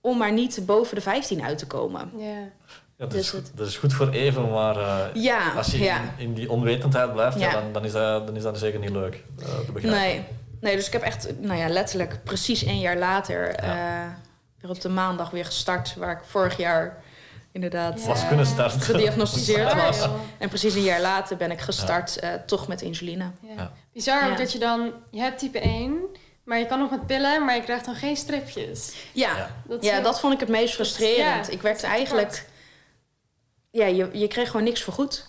om 0.00 0.18
maar 0.18 0.32
niet 0.32 0.62
boven 0.66 0.94
de 0.94 1.00
15 1.00 1.42
uit 1.42 1.58
te 1.58 1.66
komen. 1.66 2.10
Yeah. 2.16 2.28
Ja, 3.00 3.06
dat, 3.06 3.10
dus 3.10 3.20
is, 3.20 3.30
goed, 3.30 3.50
dat 3.54 3.66
is 3.66 3.76
goed 3.76 3.92
voor 3.92 4.08
even, 4.08 4.50
maar 4.50 4.76
uh, 4.76 5.04
ja, 5.14 5.52
als 5.52 5.70
je 5.70 5.78
ja. 5.78 6.00
in, 6.00 6.10
in, 6.16 6.34
die 6.34 6.50
onwetendheid 6.50 7.12
blijft, 7.12 7.38
ja. 7.38 7.52
dan, 7.52 7.72
dan, 7.72 7.84
is 7.84 7.92
dat, 7.92 8.26
dan 8.26 8.36
is 8.36 8.42
dat 8.42 8.58
zeker 8.58 8.78
niet 8.78 8.90
leuk 8.90 9.24
uh, 9.38 9.46
te 9.46 9.72
begrijpen. 9.72 10.00
Nee. 10.00 10.24
Nee, 10.60 10.76
dus 10.76 10.86
ik 10.86 10.92
heb 10.92 11.02
echt, 11.02 11.40
nou 11.40 11.58
ja, 11.58 11.68
letterlijk 11.68 12.24
precies 12.24 12.64
een 12.64 12.80
jaar 12.80 12.96
later 12.96 13.64
ja. 13.64 14.04
uh, 14.04 14.12
weer 14.60 14.70
op 14.70 14.80
de 14.80 14.88
maandag 14.88 15.30
weer 15.30 15.44
gestart, 15.44 15.94
waar 15.94 16.12
ik 16.12 16.24
vorig 16.24 16.56
jaar 16.56 17.02
inderdaad 17.52 18.04
was 18.04 18.26
kunnen 18.26 18.46
starten. 18.46 18.80
gediagnosticeerd 18.80 19.74
was. 19.84 20.08
En 20.38 20.48
precies 20.48 20.74
een 20.74 20.82
jaar 20.82 21.00
later 21.00 21.36
ben 21.36 21.50
ik 21.50 21.60
gestart 21.60 22.18
ja. 22.20 22.32
uh, 22.32 22.40
toch 22.46 22.68
met 22.68 22.82
insuline. 22.82 23.30
Ja. 23.56 23.72
Bizar 23.92 24.30
ook 24.30 24.38
dat 24.38 24.52
je 24.52 24.58
dan, 24.58 24.92
je 25.10 25.20
hebt 25.20 25.38
type 25.38 25.60
1, 25.60 25.98
maar 26.44 26.58
je 26.58 26.66
kan 26.66 26.78
nog 26.78 26.90
met 26.90 27.06
pillen, 27.06 27.44
maar 27.44 27.54
je 27.54 27.62
krijgt 27.62 27.84
dan 27.84 27.94
geen 27.94 28.16
stripjes. 28.16 28.94
Ja, 29.12 29.50
dat, 29.64 29.84
ja, 29.84 30.00
dat 30.00 30.20
vond 30.20 30.34
ik 30.34 30.40
het 30.40 30.48
meest 30.48 30.74
frustrerend. 30.74 31.52
ik 31.52 31.62
werd 31.62 31.82
eigenlijk, 31.82 32.46
ja, 33.70 33.86
je, 33.86 34.08
je 34.12 34.28
kreeg 34.28 34.46
gewoon 34.50 34.64
niks 34.64 34.82
voor 34.82 34.92
goed. 34.92 35.28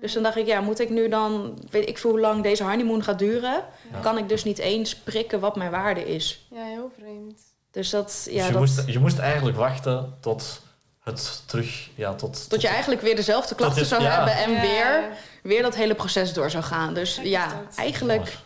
Dus 0.00 0.12
dan 0.12 0.22
dacht 0.22 0.36
ik, 0.36 0.46
ja, 0.46 0.60
moet 0.60 0.80
ik 0.80 0.90
nu 0.90 1.08
dan, 1.08 1.58
weet 1.70 1.88
ik 1.88 1.98
veel 1.98 2.10
hoe 2.10 2.20
lang 2.20 2.42
deze 2.42 2.64
honeymoon 2.64 3.02
gaat 3.04 3.18
duren, 3.18 3.64
kan 4.02 4.18
ik 4.18 4.28
dus 4.28 4.44
niet 4.44 4.58
eens 4.58 4.96
prikken 4.96 5.40
wat 5.40 5.56
mijn 5.56 5.70
waarde 5.70 6.14
is. 6.14 6.46
Ja, 6.50 6.64
heel 6.64 6.90
vreemd. 6.98 7.40
Dus 7.70 7.90
dat, 7.90 8.26
ja. 8.30 8.36
Dus 8.36 8.46
je, 8.46 8.52
dat... 8.52 8.60
Moest, 8.60 8.82
je 8.86 8.98
moest 8.98 9.18
eigenlijk 9.18 9.56
wachten 9.56 10.16
tot 10.20 10.62
het 11.00 11.42
terug, 11.46 11.88
ja, 11.94 12.14
tot. 12.14 12.32
Tot, 12.32 12.50
tot 12.50 12.60
je 12.60 12.68
eigenlijk 12.68 13.00
weer 13.00 13.16
dezelfde 13.16 13.54
klachten 13.54 13.86
zou 13.86 14.02
ja. 14.02 14.16
hebben 14.16 14.34
en 14.34 14.50
ja. 14.50 14.60
weer, 14.60 15.08
weer 15.42 15.62
dat 15.62 15.74
hele 15.74 15.94
proces 15.94 16.32
door 16.32 16.50
zou 16.50 16.64
gaan. 16.64 16.94
Dus 16.94 17.14
Kijk, 17.14 17.26
ja, 17.26 17.62
eigenlijk. 17.76 18.36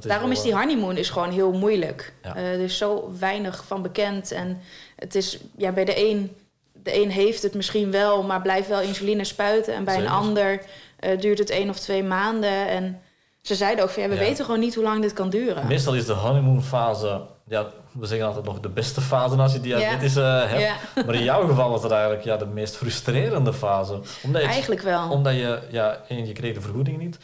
Daarom 0.00 0.30
is 0.30 0.42
die 0.42 0.54
honeymoon 0.54 0.96
is 0.96 1.10
gewoon 1.10 1.30
heel 1.30 1.52
moeilijk. 1.52 2.12
Ja. 2.22 2.36
Uh, 2.36 2.52
er 2.52 2.60
is 2.60 2.76
zo 2.76 3.12
weinig 3.18 3.64
van 3.66 3.82
bekend. 3.82 4.32
En 4.32 4.60
het 4.96 5.14
is 5.14 5.38
ja, 5.56 5.72
bij 5.72 5.84
de 5.84 6.08
een, 6.08 6.36
de 6.72 7.02
een 7.02 7.10
heeft 7.10 7.42
het 7.42 7.54
misschien 7.54 7.90
wel, 7.90 8.22
maar 8.22 8.42
blijft 8.42 8.68
wel 8.68 8.80
insuline 8.80 9.24
spuiten. 9.24 9.74
En 9.74 9.84
bij 9.84 9.94
Zeker. 9.94 10.10
een 10.10 10.16
ander 10.16 10.62
uh, 11.00 11.20
duurt 11.20 11.38
het 11.38 11.50
één 11.50 11.68
of 11.68 11.78
twee 11.78 12.02
maanden. 12.02 12.68
En 12.68 13.00
ze 13.42 13.54
zeiden 13.54 13.84
ook 13.84 13.90
van 13.90 14.02
ja, 14.02 14.08
we 14.08 14.14
ja. 14.14 14.20
weten 14.20 14.44
gewoon 14.44 14.60
niet 14.60 14.74
hoe 14.74 14.84
lang 14.84 15.02
dit 15.02 15.12
kan 15.12 15.30
duren. 15.30 15.66
Meestal 15.66 15.94
is 15.94 16.06
de 16.06 16.12
honeymoon-fase, 16.12 17.20
ja, 17.46 17.66
we 17.92 18.06
zeggen 18.06 18.26
altijd 18.26 18.44
nog 18.44 18.60
de 18.60 18.68
beste 18.68 19.00
fase 19.00 19.36
als 19.36 19.52
je 19.52 19.60
diabetes 19.60 20.14
ja. 20.14 20.44
uh, 20.44 20.50
hebt. 20.50 20.62
Ja. 20.62 21.04
Maar 21.04 21.14
in 21.14 21.22
jouw 21.24 21.46
geval 21.46 21.70
was 21.70 21.82
het 21.82 21.92
eigenlijk 21.92 22.24
ja, 22.24 22.36
de 22.36 22.46
meest 22.46 22.76
frustrerende 22.76 23.52
fase. 23.52 24.00
Omdat 24.22 24.42
je, 24.42 24.48
eigenlijk 24.48 24.82
wel. 24.82 25.10
Omdat 25.10 25.34
je, 25.34 25.58
ja, 25.70 26.00
één, 26.08 26.26
je 26.26 26.32
kreeg 26.32 26.54
de 26.54 26.60
vergoeding 26.60 26.98
niet. 26.98 27.18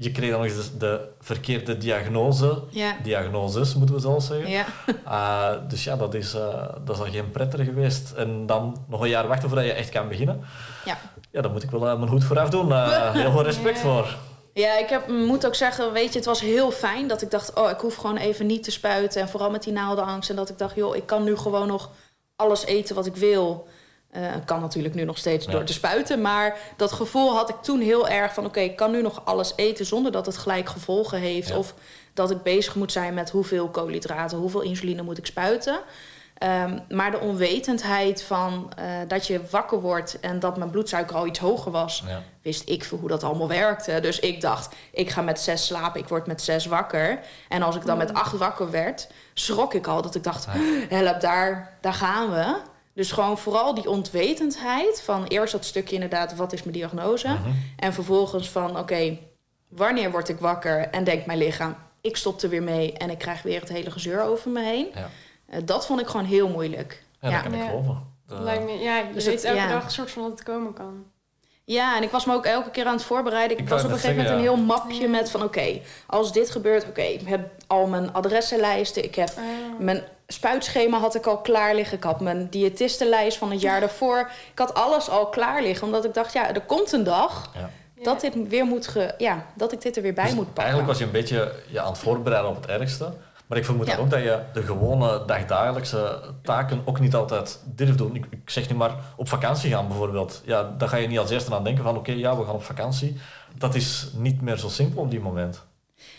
Je 0.00 0.12
kreeg 0.12 0.30
dan 0.30 0.40
nog 0.40 0.48
eens 0.48 0.70
de, 0.70 0.78
de 0.78 1.08
verkeerde 1.20 1.78
diagnose. 1.78 2.62
Ja. 2.70 2.96
Diagnoses, 3.02 3.74
moeten 3.74 3.94
we 3.94 4.00
zo 4.00 4.18
zeggen. 4.18 4.50
Ja. 4.50 4.64
Uh, 5.06 5.52
dus 5.70 5.84
ja, 5.84 5.96
dat 5.96 6.14
is, 6.14 6.34
uh, 6.34 6.40
dat 6.84 6.96
is 6.96 7.02
al 7.02 7.10
geen 7.10 7.30
pretter 7.30 7.64
geweest. 7.64 8.12
En 8.12 8.46
dan 8.46 8.84
nog 8.88 9.00
een 9.00 9.08
jaar 9.08 9.26
wachten 9.28 9.48
voordat 9.48 9.66
je 9.66 9.72
echt 9.72 9.90
kan 9.90 10.08
beginnen. 10.08 10.44
Ja. 10.84 10.98
Ja, 11.30 11.40
daar 11.40 11.50
moet 11.50 11.62
ik 11.62 11.70
wel 11.70 11.86
uh, 11.86 11.98
mijn 11.98 12.10
hoed 12.10 12.24
voor 12.24 12.38
afdoen. 12.38 12.72
heel 13.12 13.30
veel 13.30 13.42
respect 13.42 13.78
voor. 13.78 14.16
Ja, 14.52 14.78
ik 14.78 14.88
heb, 14.88 15.08
moet 15.08 15.46
ook 15.46 15.54
zeggen, 15.54 15.92
weet 15.92 16.12
je, 16.12 16.18
het 16.18 16.26
was 16.26 16.40
heel 16.40 16.70
fijn 16.70 17.08
dat 17.08 17.22
ik 17.22 17.30
dacht... 17.30 17.54
oh, 17.54 17.70
ik 17.70 17.80
hoef 17.80 17.94
gewoon 17.94 18.16
even 18.16 18.46
niet 18.46 18.62
te 18.62 18.70
spuiten. 18.70 19.20
En 19.20 19.28
vooral 19.28 19.50
met 19.50 19.62
die 19.62 19.72
naaldenangst. 19.72 20.30
En 20.30 20.36
dat 20.36 20.48
ik 20.48 20.58
dacht, 20.58 20.74
joh, 20.74 20.96
ik 20.96 21.06
kan 21.06 21.24
nu 21.24 21.36
gewoon 21.36 21.66
nog 21.66 21.90
alles 22.36 22.64
eten 22.64 22.94
wat 22.94 23.06
ik 23.06 23.16
wil... 23.16 23.68
Uh, 24.16 24.34
kan 24.44 24.60
natuurlijk 24.60 24.94
nu 24.94 25.04
nog 25.04 25.18
steeds 25.18 25.44
ja. 25.44 25.50
door 25.52 25.64
te 25.64 25.72
spuiten. 25.72 26.20
Maar 26.20 26.58
dat 26.76 26.92
gevoel 26.92 27.34
had 27.34 27.48
ik 27.48 27.56
toen 27.62 27.80
heel 27.80 28.08
erg 28.08 28.34
van... 28.34 28.44
oké, 28.44 28.58
okay, 28.58 28.70
ik 28.70 28.76
kan 28.76 28.90
nu 28.90 29.02
nog 29.02 29.24
alles 29.24 29.52
eten 29.56 29.86
zonder 29.86 30.12
dat 30.12 30.26
het 30.26 30.36
gelijk 30.36 30.68
gevolgen 30.68 31.18
heeft. 31.18 31.48
Ja. 31.48 31.56
Of 31.56 31.74
dat 32.14 32.30
ik 32.30 32.42
bezig 32.42 32.74
moet 32.74 32.92
zijn 32.92 33.14
met 33.14 33.30
hoeveel 33.30 33.68
koolhydraten... 33.68 34.38
hoeveel 34.38 34.60
insuline 34.60 35.02
moet 35.02 35.18
ik 35.18 35.26
spuiten. 35.26 35.80
Ehm, 36.38 36.78
maar 36.88 37.10
de 37.10 37.20
onwetendheid 37.20 38.22
van 38.22 38.72
uh, 38.78 38.84
dat 39.08 39.26
je 39.26 39.40
wakker 39.50 39.80
wordt 39.80 40.20
en 40.20 40.40
dat 40.40 40.56
mijn 40.56 40.70
bloedsuiker 40.70 41.16
al 41.16 41.26
iets 41.26 41.38
hoger 41.38 41.72
was, 41.72 42.04
ja. 42.06 42.22
wist 42.42 42.68
ik 42.68 42.84
voor 42.84 42.98
hoe 42.98 43.08
dat 43.08 43.22
allemaal 43.24 43.48
werkte. 43.48 44.00
Dus 44.00 44.20
ik 44.20 44.40
dacht, 44.40 44.74
ik 44.92 45.10
ga 45.10 45.22
met 45.22 45.40
zes 45.40 45.66
slapen, 45.66 46.00
ik 46.00 46.08
word 46.08 46.26
met 46.26 46.42
zes 46.42 46.66
wakker. 46.66 47.20
En 47.48 47.62
als 47.62 47.76
ik 47.76 47.84
dan 47.84 47.98
met 47.98 48.14
acht 48.14 48.36
wakker 48.36 48.70
werd, 48.70 49.08
schrok 49.34 49.74
ik 49.74 49.86
al 49.86 50.02
dat 50.02 50.14
ik 50.14 50.24
dacht, 50.24 50.46
help, 50.88 51.20
daar, 51.20 51.76
daar 51.80 51.94
gaan 51.94 52.30
we. 52.30 52.56
Dus 52.98 53.12
gewoon 53.12 53.38
vooral 53.38 53.74
die 53.74 53.88
ontwetendheid 53.88 55.00
van 55.00 55.24
eerst 55.24 55.52
dat 55.52 55.64
stukje 55.64 55.94
inderdaad, 55.94 56.36
wat 56.36 56.52
is 56.52 56.62
mijn 56.62 56.76
diagnose? 56.76 57.28
Mhm. 57.28 57.50
En 57.76 57.92
vervolgens 57.92 58.50
van, 58.50 58.78
oké, 58.78 59.18
wanneer 59.68 60.10
word 60.10 60.28
ik 60.28 60.38
wakker 60.38 60.88
en 60.88 61.04
denkt 61.04 61.26
mijn 61.26 61.38
lichaam, 61.38 61.76
ik 62.00 62.16
stop 62.16 62.42
er 62.42 62.48
weer 62.48 62.62
mee 62.62 62.92
en 62.92 63.10
ik 63.10 63.18
krijg 63.18 63.42
weer 63.42 63.60
het 63.60 63.68
hele 63.68 63.90
gezeur 63.90 64.22
over 64.22 64.50
me 64.50 64.62
heen. 64.62 64.88
Ja. 64.94 65.10
Uh, 65.50 65.56
dat 65.64 65.86
vond 65.86 66.00
ik 66.00 66.06
gewoon 66.06 66.26
heel 66.26 66.48
moeilijk. 66.48 67.02
Ja, 67.20 67.30
dat 67.30 67.42
kan 67.42 67.54
ik 67.54 67.66
geloven. 67.66 68.06
Lijkt 68.26 68.64
me, 68.64 68.72
ja, 68.72 68.98
je 68.98 69.12
dus 69.12 69.24
weet 69.24 69.34
het, 69.34 69.44
elke 69.44 69.68
dag 69.68 69.84
een 69.84 69.90
soort 69.90 70.10
van 70.10 70.22
dat 70.22 70.30
het 70.30 70.42
komen 70.42 70.72
kan. 70.72 71.04
Ja, 71.64 71.96
en 71.96 72.02
ik 72.02 72.10
was 72.10 72.24
me 72.24 72.34
ook 72.34 72.46
elke 72.46 72.70
keer 72.70 72.86
aan 72.86 72.92
het 72.92 73.04
voorbereiden. 73.04 73.58
Ik, 73.58 73.68
was 73.68 73.84
op 73.84 73.90
een 73.90 73.94
gegeven 73.94 74.16
moment 74.16 74.34
een 74.34 74.40
heel 74.40 74.56
mapje 74.56 75.08
met 75.08 75.30
van... 75.30 75.42
oké, 75.42 75.80
als 76.06 76.32
dit 76.32 76.50
gebeurt, 76.50 76.88
oké, 76.88 77.02
ik 77.02 77.28
heb 77.28 77.50
al 77.66 77.86
mijn 77.86 78.12
adressenlijsten. 78.12 79.04
Ik 79.04 79.14
heb 79.14 79.28
oh. 79.28 79.78
mijn 79.78 80.04
spuitschema 80.32 80.98
had 80.98 81.14
ik 81.14 81.26
al 81.26 81.40
klaar 81.40 81.74
liggen. 81.74 81.96
Ik 81.96 82.04
had 82.04 82.20
mijn 82.20 82.48
diëtistenlijst 82.50 83.38
van 83.38 83.50
het 83.50 83.60
jaar 83.60 83.80
daarvoor. 83.80 84.30
Ik 84.52 84.58
had 84.58 84.74
alles 84.74 85.08
al 85.08 85.28
klaar 85.28 85.62
liggen, 85.62 85.86
omdat 85.86 86.04
ik 86.04 86.14
dacht... 86.14 86.32
ja, 86.32 86.54
er 86.54 86.60
komt 86.60 86.92
een 86.92 87.04
dag... 87.04 87.50
Ja 87.54 87.70
dat, 88.02 88.20
dit 88.20 88.48
weer 88.48 88.64
moet 88.64 88.86
ge, 88.86 89.14
ja, 89.18 89.46
dat 89.54 89.72
ik 89.72 89.80
dit 89.80 89.96
er 89.96 90.02
weer 90.02 90.14
bij 90.14 90.24
dus 90.24 90.34
moet 90.34 90.44
pakken. 90.44 90.62
Eigenlijk 90.62 90.90
was 90.90 90.98
je 90.98 91.04
een 91.04 91.10
beetje 91.10 91.52
ja, 91.68 91.82
aan 91.82 91.90
het 91.90 91.98
voorbereiden 91.98 92.50
op 92.50 92.56
het 92.56 92.66
ergste. 92.66 93.12
Maar 93.46 93.58
ik 93.58 93.64
vermoed 93.64 93.98
ook 93.98 94.10
dat 94.10 94.22
je 94.22 94.40
de 94.52 94.62
gewone 94.62 95.24
dagdagelijkse 95.26 96.20
taken 96.42 96.82
ook 96.84 97.00
niet 97.00 97.14
altijd 97.14 97.60
durft 97.64 97.98
doen. 97.98 98.14
Ik, 98.14 98.26
ik, 98.30 98.50
zeg 98.50 98.68
nu 98.68 98.76
maar 98.76 98.94
op 99.16 99.28
vakantie 99.28 99.70
gaan 99.70 99.88
bijvoorbeeld. 99.88 100.42
Ja, 100.44 100.74
dan 100.78 100.88
ga 100.88 100.96
je 100.96 101.08
niet 101.08 101.18
als 101.18 101.30
eerste 101.30 101.54
aan 101.54 101.64
denken 101.64 101.84
van 101.84 101.96
oké, 101.96 102.12
ja, 102.12 102.36
we 102.36 102.44
gaan 102.44 102.54
op 102.54 102.62
vakantie. 102.62 103.16
Dat 103.54 103.74
is 103.74 104.10
niet 104.14 104.40
meer 104.40 104.56
zo 104.56 104.68
simpel 104.68 105.02
op 105.02 105.10
die 105.10 105.20
moment. 105.20 105.66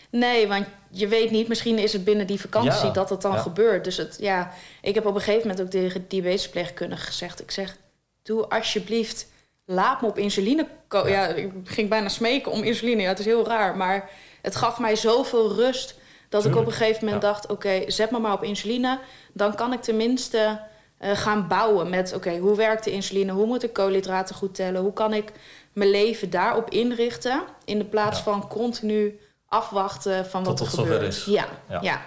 Nee, 0.10 0.48
want 0.48 0.66
je 0.90 1.08
weet 1.08 1.32
niet, 1.32 1.48
misschien 1.48 1.78
is 1.78 1.94
het 1.94 2.04
binnen 2.04 2.28
die 2.28 2.40
vakantie 2.40 2.92
dat 2.92 3.10
het 3.10 3.22
dan 3.22 3.40
gebeurt. 3.40 3.84
Dus 3.84 3.98
het, 3.98 4.18
ja, 4.20 4.52
ik 4.82 4.96
heb 4.96 5.06
op 5.06 5.16
een 5.16 5.22
gegeven 5.22 5.48
moment 5.48 5.66
ook 5.66 5.72
tegen 5.72 6.00
die 6.00 6.22
diabetesverpleegkundige 6.22 7.06
gezegd... 7.06 7.42
ik 7.42 7.52
zeg, 7.52 7.78
doe 8.24 8.48
alsjeblieft 8.48 9.28
laat 9.70 10.02
me 10.02 10.08
op 10.08 10.18
insuline 10.18 10.68
komen. 10.88 11.12
Ja. 11.12 11.28
ik 11.28 11.52
ging 11.64 11.90
bijna 11.90 12.10
smeken 12.10 12.52
om 12.52 12.64
insuline. 12.64 13.02
Ja, 13.02 13.08
het 13.08 13.20
is 13.20 13.26
heel 13.26 13.48
raar. 13.48 13.78
Maar 13.78 14.10
het 14.42 14.56
gaf 14.56 14.80
mij 14.80 14.96
zoveel 14.96 15.54
rust 15.54 15.96
dat 16.30 16.46
ik 16.46 16.56
op 16.56 16.66
een 16.66 16.72
gegeven 16.72 17.06
moment 17.06 17.22
dacht: 17.22 17.48
oké, 17.48 17.84
zet 17.88 18.12
me 18.12 18.20
maar 18.20 18.34
op 18.34 18.44
insuline. 18.44 19.00
Dan 19.34 19.56
kan 19.56 19.74
ik 19.74 19.82
tenminste 19.82 20.62
uh, 21.02 21.12
gaan 21.12 21.48
bouwen 21.48 21.90
met: 21.90 22.14
oké, 22.14 22.38
hoe 22.38 22.56
werkt 22.56 22.84
de 22.84 22.92
insuline? 22.92 23.32
Hoe 23.32 23.46
moet 23.46 23.64
ik 23.64 23.74
koolhydraten 23.74 24.36
goed 24.36 24.56
tellen? 24.56 24.82
Hoe 24.82 24.94
kan 24.94 25.14
ik 25.14 25.32
mijn 25.74 25.90
leven 25.90 26.30
daarop 26.30 26.70
inrichten? 26.70 27.44
In 27.66 27.78
de 27.78 27.86
plaats 27.86 28.20
van 28.20 28.48
continu 28.48 29.20
afwachten 29.50 30.26
van 30.26 30.44
wat 30.44 30.60
er 30.60 30.68
gebeurt. 30.68 31.24
Ja, 31.26 31.46
ja, 31.82 32.02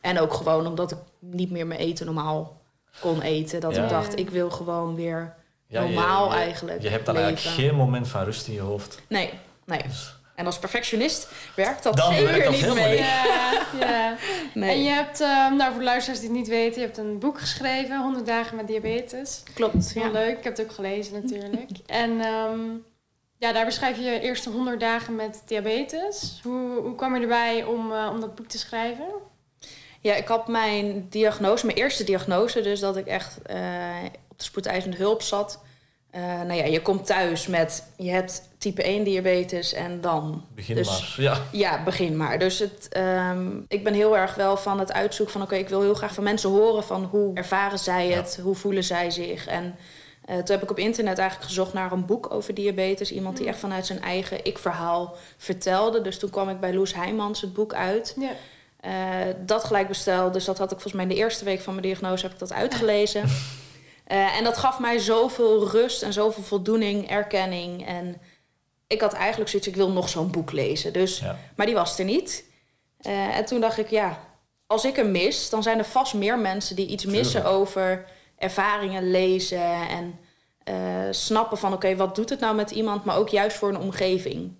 En 0.00 0.18
ook 0.18 0.32
gewoon 0.32 0.66
omdat 0.66 0.90
ik 0.90 0.98
niet 1.18 1.50
meer 1.50 1.66
mijn 1.66 1.80
eten 1.80 2.06
normaal 2.06 2.60
kon 3.00 3.20
eten. 3.20 3.60
Dat 3.60 3.76
ik 3.76 3.88
dacht: 3.88 4.18
ik 4.18 4.30
wil 4.30 4.50
gewoon 4.50 4.94
weer 4.94 5.34
normaal 5.68 6.32
eigenlijk. 6.32 6.82
Je 6.82 6.88
hebt 6.88 7.06
dan 7.06 7.16
eigenlijk 7.16 7.56
geen 7.56 7.74
moment 7.74 8.08
van 8.08 8.24
rust 8.24 8.46
in 8.46 8.52
je 8.52 8.60
hoofd. 8.60 8.98
Nee, 9.08 9.30
nee. 9.64 9.82
Dus- 9.82 10.20
en 10.34 10.46
als 10.46 10.58
perfectionist 10.58 11.28
werkt 11.54 11.82
dat 11.82 12.04
zeker 12.04 12.50
niet 12.50 12.74
mee. 12.74 12.98
Ja, 12.98 13.24
ja. 13.80 14.16
Nee. 14.54 14.70
En 14.70 14.82
je 14.82 14.90
hebt, 14.90 15.20
um, 15.20 15.56
nou 15.56 15.70
voor 15.70 15.78
de 15.78 15.84
luisteraars 15.84 16.20
die 16.20 16.28
het 16.28 16.38
niet 16.38 16.48
weten, 16.48 16.80
je 16.80 16.86
hebt 16.86 16.98
een 16.98 17.18
boek 17.18 17.40
geschreven, 17.40 18.02
100 18.02 18.26
dagen 18.26 18.56
met 18.56 18.66
diabetes. 18.66 19.42
Klopt. 19.54 19.92
Heel 19.92 20.12
leuk, 20.12 20.38
ik 20.38 20.44
heb 20.44 20.56
het 20.56 20.66
ook 20.66 20.72
gelezen 20.72 21.22
natuurlijk. 21.22 21.70
en 21.86 22.10
um, 22.10 22.84
ja, 23.42 23.52
daar 23.52 23.64
beschrijf 23.64 23.96
je 23.96 24.02
je 24.02 24.20
eerste 24.20 24.50
100 24.50 24.80
dagen 24.80 25.16
met 25.16 25.42
diabetes. 25.46 26.40
Hoe, 26.42 26.80
hoe 26.80 26.94
kwam 26.94 27.14
je 27.14 27.20
erbij 27.20 27.64
om, 27.64 27.92
uh, 27.92 28.08
om 28.12 28.20
dat 28.20 28.34
boek 28.34 28.46
te 28.46 28.58
schrijven? 28.58 29.06
Ja, 30.00 30.14
ik 30.14 30.28
had 30.28 30.48
mijn 30.48 31.06
diagnose, 31.10 31.66
mijn 31.66 31.78
eerste 31.78 32.04
diagnose, 32.04 32.60
dus 32.60 32.80
dat 32.80 32.96
ik 32.96 33.06
echt 33.06 33.38
uh, 33.50 33.56
spoedeisende 34.36 34.96
hulp 34.96 35.22
zat. 35.22 35.62
Uh, 36.14 36.20
nou 36.20 36.52
ja, 36.52 36.64
je 36.64 36.82
komt 36.82 37.06
thuis 37.06 37.46
met, 37.46 37.86
je 37.96 38.10
hebt 38.10 38.48
type 38.58 38.82
1 38.82 39.04
diabetes 39.04 39.72
en 39.72 40.00
dan... 40.00 40.44
Begin 40.54 40.76
dus, 40.76 41.16
maar, 41.16 41.24
ja. 41.26 41.42
Ja, 41.52 41.82
begin 41.82 42.16
maar. 42.16 42.38
Dus 42.38 42.58
het, 42.58 42.88
um, 42.96 43.64
ik 43.68 43.84
ben 43.84 43.94
heel 43.94 44.16
erg 44.16 44.34
wel 44.34 44.56
van 44.56 44.78
het 44.78 44.92
uitzoeken 44.92 45.34
van... 45.34 45.42
oké, 45.42 45.54
ik 45.54 45.68
wil 45.68 45.80
heel 45.80 45.94
graag 45.94 46.14
van 46.14 46.24
mensen 46.24 46.50
horen 46.50 46.84
van 46.84 47.04
hoe 47.04 47.34
ervaren 47.34 47.78
zij 47.78 48.08
het, 48.08 48.38
hoe 48.42 48.54
voelen 48.54 48.84
zij 48.84 49.10
zich. 49.10 49.46
En 49.46 49.74
uh, 50.30 50.36
toen 50.36 50.54
heb 50.54 50.62
ik 50.62 50.70
op 50.70 50.78
internet 50.78 51.18
eigenlijk 51.18 51.48
gezocht 51.48 51.72
naar 51.72 51.92
een 51.92 52.06
boek 52.06 52.32
over 52.32 52.54
diabetes. 52.54 53.12
Iemand 53.12 53.36
die 53.36 53.44
mm. 53.44 53.52
echt 53.52 53.60
vanuit 53.60 53.86
zijn 53.86 54.02
eigen 54.02 54.44
ik-verhaal 54.44 55.16
vertelde. 55.36 56.00
Dus 56.00 56.18
toen 56.18 56.30
kwam 56.30 56.48
ik 56.48 56.60
bij 56.60 56.74
Loes 56.74 56.94
Heijmans 56.94 57.40
het 57.40 57.52
boek 57.52 57.74
uit. 57.74 58.16
Ja. 58.18 58.30
Uh, 58.84 59.34
dat 59.46 59.64
gelijk 59.64 59.88
besteld. 59.88 60.32
Dus 60.32 60.44
dat 60.44 60.58
had 60.58 60.72
ik 60.72 60.80
volgens 60.80 60.92
mij 60.92 61.02
in 61.02 61.08
de 61.08 61.16
eerste 61.16 61.44
week 61.44 61.60
van 61.60 61.74
mijn 61.74 61.86
diagnose 61.86 62.22
heb 62.22 62.32
ik 62.32 62.38
dat 62.38 62.52
uitgelezen. 62.52 63.22
Uh, 63.22 63.28
en 64.38 64.44
dat 64.44 64.56
gaf 64.56 64.78
mij 64.78 64.98
zoveel 64.98 65.68
rust 65.68 66.02
en 66.02 66.12
zoveel 66.12 66.42
voldoening, 66.42 67.10
erkenning. 67.10 67.86
En 67.86 68.20
ik 68.86 69.00
had 69.00 69.12
eigenlijk 69.12 69.50
zoiets, 69.50 69.68
ik 69.68 69.76
wil 69.76 69.90
nog 69.90 70.08
zo'n 70.08 70.30
boek 70.30 70.52
lezen. 70.52 70.92
Dus, 70.92 71.22
Maar 71.56 71.66
die 71.66 71.74
was 71.74 71.98
er 71.98 72.04
niet. 72.04 72.44
Uh, 73.06 73.36
en 73.36 73.44
toen 73.44 73.60
dacht 73.60 73.78
ik, 73.78 73.90
ja, 73.90 74.18
als 74.66 74.84
ik 74.84 74.96
hem 74.96 75.10
mis, 75.10 75.50
dan 75.50 75.62
zijn 75.62 75.78
er 75.78 75.84
vast 75.84 76.14
meer 76.14 76.38
mensen 76.38 76.76
die 76.76 76.86
iets 76.86 77.04
missen 77.04 77.44
over 77.44 78.04
ervaringen 78.42 79.10
lezen 79.10 79.88
en 79.88 80.18
uh, 80.68 80.74
snappen 81.10 81.58
van 81.58 81.72
oké, 81.72 81.96
wat 81.96 82.14
doet 82.14 82.28
het 82.28 82.40
nou 82.40 82.54
met 82.54 82.70
iemand, 82.70 83.04
maar 83.04 83.16
ook 83.16 83.28
juist 83.28 83.56
voor 83.56 83.68
een 83.68 83.78
omgeving. 83.78 84.54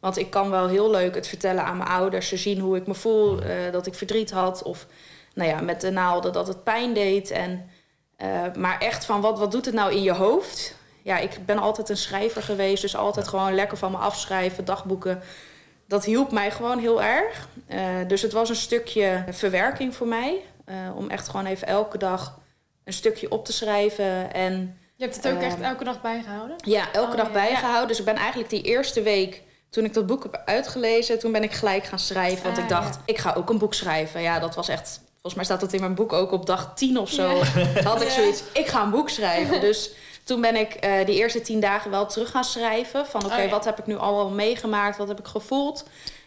Want 0.00 0.16
ik 0.18 0.30
kan 0.30 0.50
wel 0.50 0.68
heel 0.68 0.90
leuk 0.90 1.14
het 1.14 1.26
vertellen 1.26 1.64
aan 1.64 1.76
mijn 1.76 1.88
ouders. 1.88 2.28
Ze 2.28 2.36
zien 2.36 2.58
hoe 2.58 2.76
ik 2.76 2.86
me 2.86 2.94
voel, 2.94 3.40
dat 3.72 3.86
ik 3.86 3.94
verdriet 3.94 4.30
had. 4.30 4.62
Of 4.62 4.86
nou 5.34 5.48
ja, 5.50 5.60
met 5.60 5.80
de 5.80 5.90
naalden 5.90 6.32
dat 6.32 6.46
het 6.46 6.64
pijn 6.64 6.94
deed. 6.94 7.30
En 7.30 7.70
uh, 8.18 8.54
maar 8.56 8.78
echt 8.78 9.04
van 9.04 9.20
wat, 9.20 9.38
wat 9.38 9.52
doet 9.52 9.64
het 9.64 9.74
nou 9.74 9.92
in 9.92 10.02
je 10.02 10.12
hoofd? 10.12 10.76
Ja, 11.02 11.18
ik 11.18 11.46
ben 11.46 11.58
altijd 11.58 11.88
een 11.88 11.96
schrijver 11.96 12.42
geweest, 12.42 12.82
dus 12.82 12.96
altijd 12.96 13.28
gewoon 13.28 13.54
lekker 13.54 13.78
van 13.78 13.90
me 13.90 13.96
afschrijven, 13.96 14.64
dagboeken. 14.64 15.22
Dat 15.86 16.04
hielp 16.04 16.32
mij 16.32 16.50
gewoon 16.50 16.78
heel 16.78 17.02
erg. 17.02 17.48
Dus 18.06 18.22
het 18.22 18.32
was 18.32 18.48
een 18.48 18.56
stukje 18.56 19.24
verwerking 19.30 19.94
voor 19.94 20.06
mij. 20.06 20.40
Om 20.96 21.10
echt 21.10 21.28
gewoon 21.28 21.46
even 21.46 21.66
elke 21.66 21.98
dag 21.98 22.40
een 22.84 22.92
stukje 22.92 23.30
op 23.30 23.44
te 23.44 23.52
schrijven. 23.52 24.34
En, 24.34 24.78
je 24.96 25.04
hebt 25.04 25.16
het 25.16 25.28
ook 25.28 25.40
echt 25.40 25.60
elke 25.60 25.84
dag 25.84 26.00
bijgehouden? 26.00 26.56
Ja, 26.64 26.92
elke 26.92 27.10
oh, 27.10 27.16
dag 27.16 27.32
bijgehouden. 27.32 27.88
Dus 27.88 27.98
ik 27.98 28.04
ben 28.04 28.16
eigenlijk 28.16 28.50
die 28.50 28.62
eerste 28.62 29.02
week 29.02 29.42
toen 29.70 29.84
ik 29.84 29.94
dat 29.94 30.06
boek 30.06 30.22
heb 30.22 30.42
uitgelezen, 30.44 31.18
toen 31.18 31.32
ben 31.32 31.42
ik 31.42 31.52
gelijk 31.52 31.84
gaan 31.84 31.98
schrijven. 31.98 32.42
Want 32.42 32.56
ik 32.56 32.62
ah, 32.62 32.68
dacht, 32.68 32.98
ik 33.04 33.18
ga 33.18 33.32
ook 33.32 33.50
een 33.50 33.58
boek 33.58 33.74
schrijven. 33.74 34.22
Ja, 34.22 34.38
dat 34.38 34.54
was 34.54 34.68
echt 34.68 35.00
volgens 35.22 35.34
mij 35.34 35.44
staat 35.44 35.60
dat 35.60 35.72
in 35.72 35.80
mijn 35.80 35.94
boek 35.94 36.12
ook 36.12 36.32
op 36.32 36.46
dag 36.46 36.72
10 36.74 36.98
of 36.98 37.10
zo. 37.10 37.42
Had 37.84 38.02
ik 38.02 38.08
zoiets, 38.08 38.42
ik 38.52 38.66
ga 38.66 38.82
een 38.82 38.90
boek 38.90 39.08
schrijven. 39.08 39.60
Dus 39.70 39.90
toen 40.24 40.40
ben 40.40 40.56
ik 40.56 40.84
uh, 40.84 41.06
die 41.06 41.16
eerste 41.16 41.40
tien 41.40 41.60
dagen 41.60 41.90
wel 41.90 42.06
terug 42.06 42.30
gaan 42.30 42.44
schrijven. 42.44 43.06
Van 43.06 43.24
oké, 43.24 43.42
oh 43.42 43.50
wat 43.50 43.64
heb 43.64 43.78
ik 43.78 43.86
nu 43.86 43.96
al 43.96 44.30
meegemaakt? 44.30 44.96
Wat 44.96 45.08
heb 45.08 45.18
ik 45.18 45.26
gevoeld? 45.26 45.84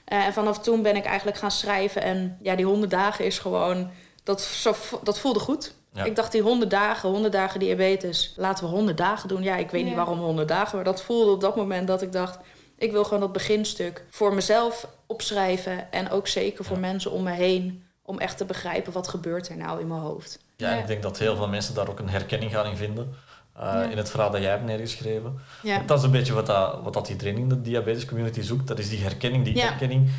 Uh, 0.08 0.26
en 0.26 0.34
vanaf 0.34 0.60
toen 0.60 0.82
ben 0.82 0.96
ik 0.96 1.06
eigenlijk 1.06 1.38
gaan 1.38 1.52
schrijven. 1.52 2.02
En 2.02 2.38
ja, 2.42 2.56
die 2.56 2.66
honderd 2.66 2.92
dagen 2.92 3.26
is 3.26 3.40
gewoon... 3.40 3.92
Dat, 4.24 4.42
zo, 4.42 4.76
dat 5.04 5.20
voelde 5.20 5.40
goed. 5.40 5.74
Ik 6.04 6.16
dacht, 6.16 6.32
die 6.32 6.42
honderd 6.42 6.72
dagen, 6.72 7.10
honderd 7.10 7.34
dagen 7.34 7.60
diabetes. 7.60 8.34
Laten 8.38 8.64
we 8.64 8.70
honderd 8.70 8.98
dagen 8.98 9.28
doen. 9.28 9.44
Ja, 9.44 9.56
ik 9.56 9.72
weet 9.72 9.86
niet 9.86 9.96
waarom 9.96 10.20
honderd 10.20 10.48
dagen. 10.48 10.76
Maar 10.76 10.86
dat 10.86 11.02
voelde 11.02 11.32
op 11.32 11.42
dat 11.42 11.56
moment 11.56 11.88
dat 11.88 12.02
ik 12.02 12.12
dacht... 12.12 12.38
Ik 12.78 12.92
wil 12.92 13.04
gewoon 13.04 13.20
dat 13.20 13.32
beginstuk 13.32 14.06
voor 14.10 14.34
mezelf 14.34 14.88
opschrijven. 15.06 15.92
En 15.92 16.10
ook 16.10 16.28
zeker 16.28 16.66
voor 16.66 16.80
mensen 16.80 17.12
om 17.12 17.24
me 17.24 17.32
heen 17.32 17.84
om 18.02 18.20
echt 18.20 18.38
te 18.38 18.46
begrijpen 18.46 18.94
wat 18.94 19.08
gebeurt 19.08 19.50
er 19.50 19.58
nou 19.58 19.80
in 19.80 19.88
mijn 19.88 20.00
hoofd. 20.02 20.40
Ja, 20.58 20.72
ik 20.72 20.88
denk 20.88 21.02
dat 21.02 21.18
heel 21.18 21.36
veel 21.36 21.48
mensen 21.48 21.76
daar 21.76 21.90
ook 21.90 22.00
een 22.00 22.10
herkenning 22.10 22.52
gaan 22.52 22.66
in 22.66 22.78
vinden. 22.78 23.16
Uh, 23.60 23.82
In 23.90 23.98
het 23.98 24.10
verhaal 24.10 24.32
dat 24.32 24.42
jij 24.42 24.50
hebt 24.50 24.66
neergeschreven. 24.66 25.40
Ja. 25.64 25.82
Dat 25.86 25.98
is 25.98 26.04
een 26.04 26.12
beetje 26.12 26.34
wat, 26.34 26.46
dat, 26.46 26.80
wat 26.84 26.94
dat 26.94 27.10
iedereen 27.10 27.38
in 27.38 27.50
de 27.50 27.62
diabetes 27.62 28.06
community 28.06 28.42
zoekt. 28.42 28.68
Dat 28.68 28.80
is 28.80 28.90
die 28.90 29.02
herkenning, 29.02 29.44
die 29.44 29.62
herkenning. 29.62 30.10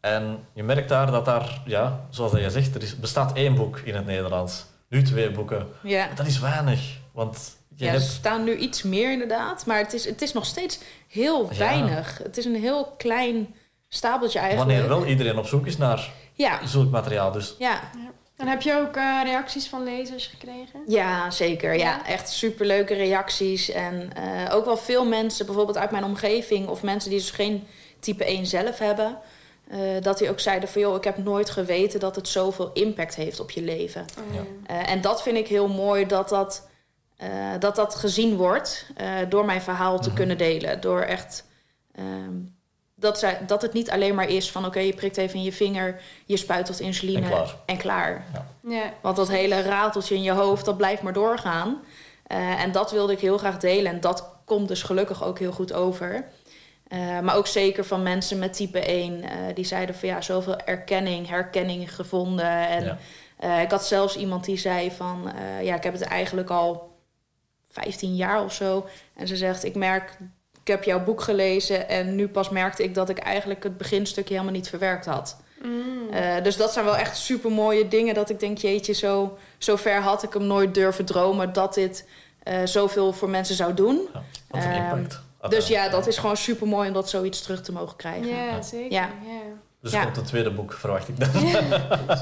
En 0.00 0.38
je 0.52 0.62
merkt 0.62 0.88
daar 0.88 1.10
dat 1.10 1.24
daar, 1.24 1.62
ja, 1.64 2.06
zoals 2.10 2.32
dat 2.32 2.40
je 2.40 2.50
zegt, 2.50 2.74
er 2.74 2.82
is, 2.82 2.98
bestaat 2.98 3.32
één 3.32 3.54
boek 3.54 3.78
in 3.78 3.94
het 3.94 4.06
Nederlands. 4.06 4.66
Nu 4.90 5.02
twee 5.02 5.30
boeken. 5.30 5.68
Ja. 5.82 6.08
Dat 6.14 6.26
is 6.26 6.38
weinig. 6.38 6.98
Want 7.12 7.56
je 7.74 7.84
ja, 7.84 7.90
hebt... 7.90 8.02
er 8.02 8.08
staan 8.08 8.44
nu 8.44 8.56
iets 8.56 8.82
meer 8.82 9.12
inderdaad. 9.12 9.66
Maar 9.66 9.78
het 9.78 9.92
is, 9.92 10.04
het 10.04 10.22
is 10.22 10.32
nog 10.32 10.46
steeds 10.46 10.78
heel 11.08 11.48
weinig. 11.58 12.18
Het 12.22 12.36
is 12.36 12.44
een 12.44 12.60
heel 12.60 12.94
klein 12.98 13.54
stapeltje 13.88 14.38
eigenlijk. 14.38 14.70
Wanneer 14.70 14.88
wel 14.88 15.06
iedereen 15.06 15.38
op 15.38 15.46
zoek 15.46 15.66
is 15.66 15.76
naar 15.76 16.10
ja. 16.32 16.66
zulk 16.66 16.90
materiaal. 16.90 17.32
Dus. 17.32 17.54
Ja. 17.58 17.80
En 18.36 18.46
heb 18.46 18.62
je 18.62 18.74
ook 18.74 18.96
uh, 18.96 19.20
reacties 19.24 19.68
van 19.68 19.84
lezers 19.84 20.26
gekregen? 20.26 20.80
Ja, 20.86 21.30
zeker. 21.30 21.78
Ja, 21.78 22.06
echt 22.06 22.28
superleuke 22.28 22.94
reacties. 22.94 23.70
En 23.70 24.10
uh, 24.18 24.54
ook 24.54 24.64
wel 24.64 24.76
veel 24.76 25.06
mensen, 25.06 25.46
bijvoorbeeld 25.46 25.78
uit 25.78 25.90
mijn 25.90 26.04
omgeving... 26.04 26.68
of 26.68 26.82
mensen 26.82 27.10
die 27.10 27.18
dus 27.18 27.30
geen 27.30 27.66
type 27.98 28.24
1 28.24 28.46
zelf 28.46 28.78
hebben... 28.78 29.18
dat 30.00 30.18
hij 30.18 30.30
ook 30.30 30.40
zeiden 30.40 30.68
van 30.68 30.80
joh, 30.80 30.96
ik 30.96 31.04
heb 31.04 31.16
nooit 31.16 31.50
geweten 31.50 32.00
dat 32.00 32.16
het 32.16 32.28
zoveel 32.28 32.70
impact 32.72 33.14
heeft 33.14 33.40
op 33.40 33.50
je 33.50 33.62
leven. 33.62 34.04
Oh, 34.18 34.34
ja. 34.34 34.86
en 34.86 35.00
dat 35.00 35.22
vind 35.22 35.36
ik 35.36 35.48
heel 35.48 35.68
mooi 35.68 36.06
dat 36.06 36.28
dat, 36.28 36.68
dat, 37.58 37.76
dat 37.76 37.94
gezien 37.94 38.36
wordt 38.36 38.86
door 39.28 39.44
mijn 39.44 39.62
verhaal 39.62 39.98
te 39.98 40.08
mhm. 40.08 40.16
kunnen 40.16 40.38
delen. 40.38 40.80
Door 40.80 41.00
echt 41.00 41.44
ehm, 41.92 42.34
dat, 43.00 43.18
zij, 43.18 43.38
dat 43.46 43.62
het 43.62 43.72
niet 43.72 43.90
alleen 43.90 44.14
maar 44.14 44.28
is 44.28 44.50
van 44.50 44.66
oké, 44.66 44.78
je 44.78 44.94
prikt 44.94 45.16
even 45.16 45.34
in 45.34 45.42
je 45.42 45.52
vinger, 45.52 46.00
je 46.26 46.36
spuit 46.36 46.68
wat 46.68 46.80
insuline 46.80 47.20
en 47.20 47.28
klaar. 47.28 47.56
En 47.66 47.76
klaar. 47.76 48.26
Ja. 48.32 48.46
ja. 48.62 48.92
Want 49.00 49.16
dat 49.16 49.28
hele 49.28 49.62
rateltje 49.62 50.14
in 50.14 50.22
je 50.22 50.32
hoofd, 50.32 50.64
dat 50.64 50.76
blijft 50.76 51.02
maar 51.02 51.12
doorgaan. 51.12 51.82
Uh, 52.32 52.62
en 52.62 52.72
dat 52.72 52.90
wilde 52.90 53.12
ik 53.12 53.20
heel 53.20 53.38
graag 53.38 53.58
delen. 53.58 53.92
En 53.92 54.00
dat 54.00 54.28
komt 54.44 54.68
dus 54.68 54.82
gelukkig 54.82 55.24
ook 55.24 55.38
heel 55.38 55.52
goed 55.52 55.72
over. 55.72 56.24
Uh, 56.92 57.20
maar 57.20 57.36
ook 57.36 57.46
zeker 57.46 57.84
van 57.84 58.02
mensen 58.02 58.38
met 58.38 58.52
type 58.52 58.78
1. 58.78 59.18
Uh, 59.18 59.48
eh, 59.48 59.54
die 59.54 59.64
zeiden 59.64 59.94
van 59.94 60.08
ja, 60.08 60.20
zoveel 60.20 60.56
erkenning, 60.60 61.28
herkenning 61.28 61.94
gevonden. 61.94 62.68
En 62.68 62.98
ja. 63.40 63.60
ik 63.60 63.70
had 63.70 63.86
zelfs 63.86 64.16
iemand 64.16 64.44
die 64.44 64.58
zei 64.58 64.90
van 64.90 65.32
ja, 65.62 65.74
ik 65.74 65.82
heb 65.82 65.92
het 65.92 66.02
eigenlijk 66.02 66.50
al 66.50 66.98
15 67.70 68.16
jaar 68.16 68.44
of 68.44 68.52
zo. 68.52 68.86
En 69.16 69.28
ze 69.28 69.36
zegt, 69.36 69.64
ik 69.64 69.74
merk 69.74 70.18
ik 70.60 70.66
heb 70.66 70.84
jouw 70.84 71.04
boek 71.04 71.20
gelezen 71.20 71.88
en 71.88 72.14
nu 72.14 72.28
pas 72.28 72.48
merkte 72.48 72.82
ik 72.82 72.94
dat 72.94 73.08
ik 73.08 73.18
eigenlijk 73.18 73.62
het 73.62 73.76
beginstukje 73.76 74.34
helemaal 74.34 74.54
niet 74.54 74.68
verwerkt 74.68 75.06
had. 75.06 75.36
Mm. 75.62 76.08
Uh, 76.12 76.42
dus 76.42 76.56
dat 76.56 76.72
zijn 76.72 76.84
wel 76.84 76.96
echt 76.96 77.16
super 77.16 77.50
mooie 77.50 77.88
dingen 77.88 78.14
dat 78.14 78.30
ik 78.30 78.40
denk, 78.40 78.58
jeetje, 78.58 78.92
zo, 78.92 79.38
zo 79.58 79.76
ver 79.76 80.00
had 80.00 80.22
ik 80.22 80.32
hem 80.32 80.46
nooit 80.46 80.74
durven 80.74 81.04
dromen 81.04 81.52
dat 81.52 81.74
dit 81.74 82.08
uh, 82.44 82.54
zoveel 82.64 83.12
voor 83.12 83.28
mensen 83.28 83.54
zou 83.54 83.74
doen. 83.74 84.08
Ja, 84.52 84.98
dus 85.48 85.68
ja, 85.68 85.88
dat 85.88 86.06
is 86.06 86.18
gewoon 86.18 86.36
super 86.36 86.66
mooi 86.66 86.88
om 86.88 86.94
dat 86.94 87.08
zoiets 87.08 87.42
terug 87.42 87.62
te 87.62 87.72
mogen 87.72 87.96
krijgen. 87.96 88.28
Ja, 88.28 88.62
zeker. 88.62 88.92
Ja. 88.92 89.08
Dus 89.82 89.92
ja. 89.92 90.02
komt 90.02 90.16
het 90.16 90.26
tweede 90.26 90.50
boek, 90.50 90.72
verwacht 90.72 91.08
ik 91.08 91.20
dan. 91.20 91.46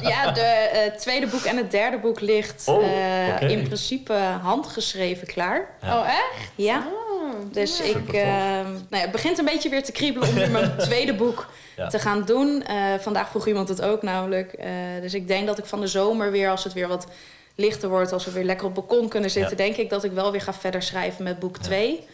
ja, 0.01 0.27
het 0.33 0.39
uh, 0.39 0.99
tweede 0.99 1.27
boek 1.27 1.43
en 1.43 1.57
het 1.57 1.71
derde 1.71 1.99
boek 1.99 2.21
ligt 2.21 2.69
oh, 2.69 2.77
okay. 2.77 3.39
in 3.39 3.63
principe 3.63 4.13
handgeschreven 4.43 5.27
klaar. 5.27 5.69
Oh, 5.83 6.09
echt? 6.09 6.51
Ja. 6.55 6.87
Oh. 6.87 7.09
Dus 7.53 7.81
ik, 7.81 8.13
uh, 8.13 8.23
nou 8.23 8.87
ja, 8.91 8.99
het 8.99 9.11
begint 9.11 9.39
een 9.39 9.45
beetje 9.45 9.69
weer 9.69 9.83
te 9.83 9.93
kriebelen 9.93 10.29
om 10.29 10.35
nu 10.35 10.47
mijn 10.47 10.77
tweede 10.89 11.15
boek 11.15 11.47
te 11.89 11.99
gaan 11.99 12.25
doen. 12.25 12.65
Uh, 12.71 12.95
vandaag 12.99 13.29
vroeg 13.29 13.47
iemand 13.47 13.69
het 13.69 13.83
ook 13.83 14.03
namelijk. 14.03 14.55
Uh, 14.59 14.67
dus 15.01 15.15
ik 15.15 15.29
denk 15.29 15.47
dat 15.47 15.59
ik 15.59 15.65
van 15.65 15.81
de 15.81 15.87
zomer 15.87 16.31
weer, 16.31 16.51
als 16.51 16.65
het 16.65 16.73
weer 16.73 16.89
wat 16.89 17.07
lichter 17.55 17.89
wordt, 17.89 18.13
als 18.13 18.25
we 18.25 18.31
weer 18.31 18.45
lekker 18.45 18.67
op 18.67 18.77
het 18.77 18.87
balkon 18.87 19.09
kunnen 19.09 19.31
zitten, 19.31 19.57
denk 19.57 19.77
ik 19.77 19.91
dat 19.91 20.05
ik 20.05 20.13
wel 20.13 20.31
weer 20.31 20.41
ga 20.41 20.53
verder 20.53 20.83
schrijven 20.83 21.25
met 21.25 21.39
boek 21.39 21.59
2. 21.59 22.07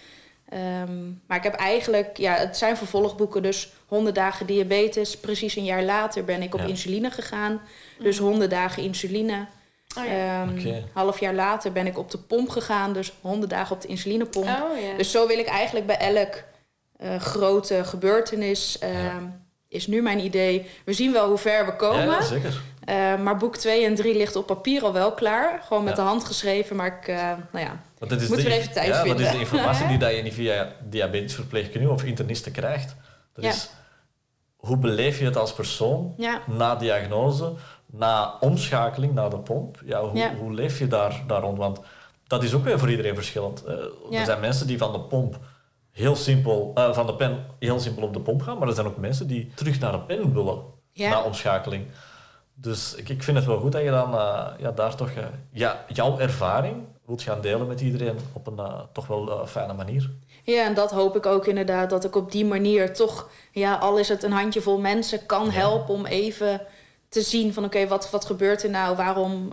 Um, 0.54 0.60
ehm, 0.60 1.04
maar 1.26 1.36
ik 1.36 1.42
heb 1.42 1.54
eigenlijk, 1.54 2.16
ja, 2.16 2.34
het 2.34 2.56
zijn 2.56 2.76
vervolgboeken, 2.76 3.42
dus 3.42 3.72
100 3.86 4.14
dagen 4.14 4.46
diabetes. 4.46 5.18
Precies 5.18 5.56
een 5.56 5.64
jaar 5.64 5.82
later 5.82 6.24
ben 6.24 6.42
ik 6.42 6.54
op 6.54 6.60
insuline 6.60 7.10
gegaan. 7.10 7.60
Dus 7.98 8.18
100 8.18 8.50
dagen 8.50 8.82
insuline. 8.82 9.46
Oh, 9.98 10.04
ja. 10.06 10.42
um, 10.42 10.84
Half 10.92 11.20
jaar 11.20 11.34
later 11.34 11.72
ben 11.72 11.86
ik 11.86 11.98
op 11.98 12.10
de 12.10 12.18
pomp 12.18 12.48
gegaan, 12.48 12.92
dus 12.92 13.12
honderd 13.20 13.50
dagen 13.50 13.76
op 13.76 13.82
de 13.82 13.88
insulinepomp. 13.88 14.46
Oh, 14.46 14.80
ja. 14.80 14.96
Dus 14.96 15.10
zo 15.10 15.26
wil 15.26 15.38
ik 15.38 15.46
eigenlijk 15.46 15.86
bij 15.86 15.98
elk 15.98 16.42
uh, 17.02 17.16
grote 17.16 17.84
gebeurtenis. 17.84 18.78
Uh, 18.82 19.16
is 19.74 19.86
nu 19.86 20.02
mijn 20.02 20.24
idee. 20.24 20.66
We 20.84 20.92
zien 20.92 21.12
wel 21.12 21.28
hoe 21.28 21.38
ver 21.38 21.66
we 21.66 21.76
komen. 21.76 22.04
Ja, 22.04 22.22
zeker. 22.22 22.60
Uh, 22.88 23.22
maar 23.22 23.36
boek 23.36 23.56
2 23.56 23.84
en 23.84 23.94
3 23.94 24.16
ligt 24.16 24.36
op 24.36 24.46
papier 24.46 24.82
al 24.82 24.92
wel 24.92 25.12
klaar. 25.12 25.62
Gewoon 25.66 25.84
met 25.84 25.96
de 25.96 26.02
hand 26.02 26.24
geschreven. 26.24 26.76
Maar 26.76 26.98
ik, 27.00 27.08
uh, 27.08 27.16
nou 27.52 27.64
ja, 27.64 27.80
moet 28.28 28.38
er 28.38 28.46
even 28.46 28.72
tijd 28.72 28.86
ja, 28.86 29.02
vinden. 29.02 29.16
Dat 29.16 29.26
is 29.26 29.32
de 29.32 29.38
informatie 29.38 29.86
die 29.92 29.98
dat 29.98 30.16
je 30.16 30.22
niet 30.22 30.34
via 30.34 30.72
diabetesverpleegkundige 30.88 31.92
of 31.92 32.04
internisten 32.04 32.52
krijgt. 32.52 32.96
Dat 33.34 33.44
is, 33.44 33.70
hoe 34.56 34.76
beleef 34.76 35.18
je 35.18 35.24
het 35.24 35.36
als 35.36 35.52
persoon 35.52 36.14
na 36.46 36.74
diagnose? 36.74 37.52
na 37.96 38.36
omschakeling 38.40 39.14
naar 39.14 39.30
de 39.30 39.38
pomp, 39.38 39.82
ja, 39.84 40.00
hoe, 40.08 40.30
hoe 40.38 40.52
leef 40.52 40.78
je 40.78 40.86
daar, 40.86 41.22
daar 41.26 41.40
rond? 41.40 41.58
Want 41.58 41.80
dat 42.26 42.42
is 42.42 42.54
ook 42.54 42.64
weer 42.64 42.78
voor 42.78 42.90
iedereen 42.90 43.14
verschillend. 43.14 43.66
Er 43.66 44.24
zijn 44.24 44.40
mensen 44.40 44.66
die 44.66 44.78
van 44.78 44.92
de 44.92 45.00
pomp 45.00 45.38
heel 45.94 46.16
simpel, 46.16 46.72
uh, 46.78 46.94
van 46.94 47.06
de 47.06 47.14
pen 47.14 47.46
heel 47.58 47.80
simpel 47.80 48.02
op 48.02 48.12
de 48.12 48.20
pomp 48.20 48.42
gaan, 48.42 48.58
maar 48.58 48.68
er 48.68 48.74
zijn 48.74 48.86
ook 48.86 48.96
mensen 48.96 49.26
die 49.26 49.52
terug 49.54 49.78
naar 49.80 49.92
de 49.92 50.00
pen 50.00 50.34
willen 50.34 50.62
na 50.92 51.22
omschakeling. 51.22 51.86
Dus 52.54 52.94
ik, 52.94 53.08
ik 53.08 53.22
vind 53.22 53.36
het 53.36 53.46
wel 53.46 53.58
goed 53.58 53.72
dat 53.72 53.82
je 53.82 53.90
dan 53.90 54.14
uh, 54.14 54.46
ja, 54.58 54.70
daar 54.70 54.96
toch 54.96 55.10
uh, 55.10 55.24
ja, 55.50 55.84
jouw 55.88 56.18
ervaring 56.18 56.84
wilt 57.06 57.22
gaan 57.22 57.40
delen 57.40 57.66
met 57.66 57.80
iedereen 57.80 58.18
op 58.32 58.46
een 58.46 58.60
toch 58.92 59.06
wel 59.06 59.46
fijne 59.46 59.72
manier. 59.72 60.10
Ja, 60.42 60.64
en 60.64 60.74
dat 60.74 60.90
hoop 60.90 61.16
ik 61.16 61.26
ook 61.26 61.46
inderdaad, 61.46 61.90
dat 61.90 62.04
ik 62.04 62.16
op 62.16 62.32
die 62.32 62.44
manier 62.44 62.94
toch, 62.94 63.28
ja, 63.52 63.74
al 63.74 63.98
is 63.98 64.08
het 64.08 64.22
een 64.22 64.32
handjevol 64.32 64.78
mensen, 64.78 65.26
kan 65.26 65.50
helpen 65.50 65.94
om 65.94 66.06
even 66.06 66.60
te 67.08 67.20
zien 67.20 67.52
van 67.52 67.64
oké, 67.64 67.86
wat, 67.86 68.10
wat 68.10 68.24
gebeurt 68.24 68.62
er 68.62 68.70
nou? 68.70 68.96
Waarom, 68.96 69.52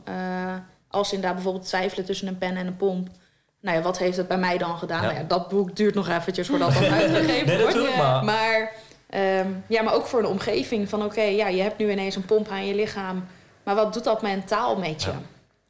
als 0.87 1.07
ze 1.09 1.15
inderdaad 1.15 1.35
bijvoorbeeld 1.35 1.67
twijfelen 1.67 2.05
tussen 2.05 2.27
een 2.27 2.37
pen 2.37 2.55
en 2.55 2.67
een 2.67 2.77
pomp, 2.77 3.09
nou 3.61 3.77
ja, 3.77 3.83
wat 3.83 3.97
heeft 3.97 4.17
het 4.17 4.27
bij 4.27 4.37
mij 4.37 4.57
dan 4.57 4.77
gedaan? 4.77 5.01
Nou 5.01 5.13
ja, 5.13 5.23
dat 5.23 5.49
boek 5.49 5.75
duurt 5.75 5.95
nog 5.95 6.09
eventjes 6.09 6.47
voordat 6.47 6.73
dat 6.73 6.83
uitgegeven 6.99 7.47
nee, 7.47 7.61
wordt. 7.61 7.97
Maar, 7.97 8.23
maar, 8.23 8.71
um, 9.39 9.63
ja, 9.67 9.81
maar 9.81 9.93
ook 9.93 10.05
voor 10.05 10.21
de 10.21 10.27
omgeving 10.27 10.89
van 10.89 11.03
oké, 11.03 11.21
ja, 11.21 11.47
je 11.47 11.61
hebt 11.61 11.77
nu 11.77 11.91
ineens 11.91 12.15
een 12.15 12.25
pomp 12.25 12.49
aan 12.49 12.65
je 12.65 12.75
lichaam, 12.75 13.27
maar 13.63 13.75
wat 13.75 13.93
doet 13.93 14.03
dat 14.03 14.21
mentaal 14.21 14.75
met 14.75 15.03
je? 15.03 15.11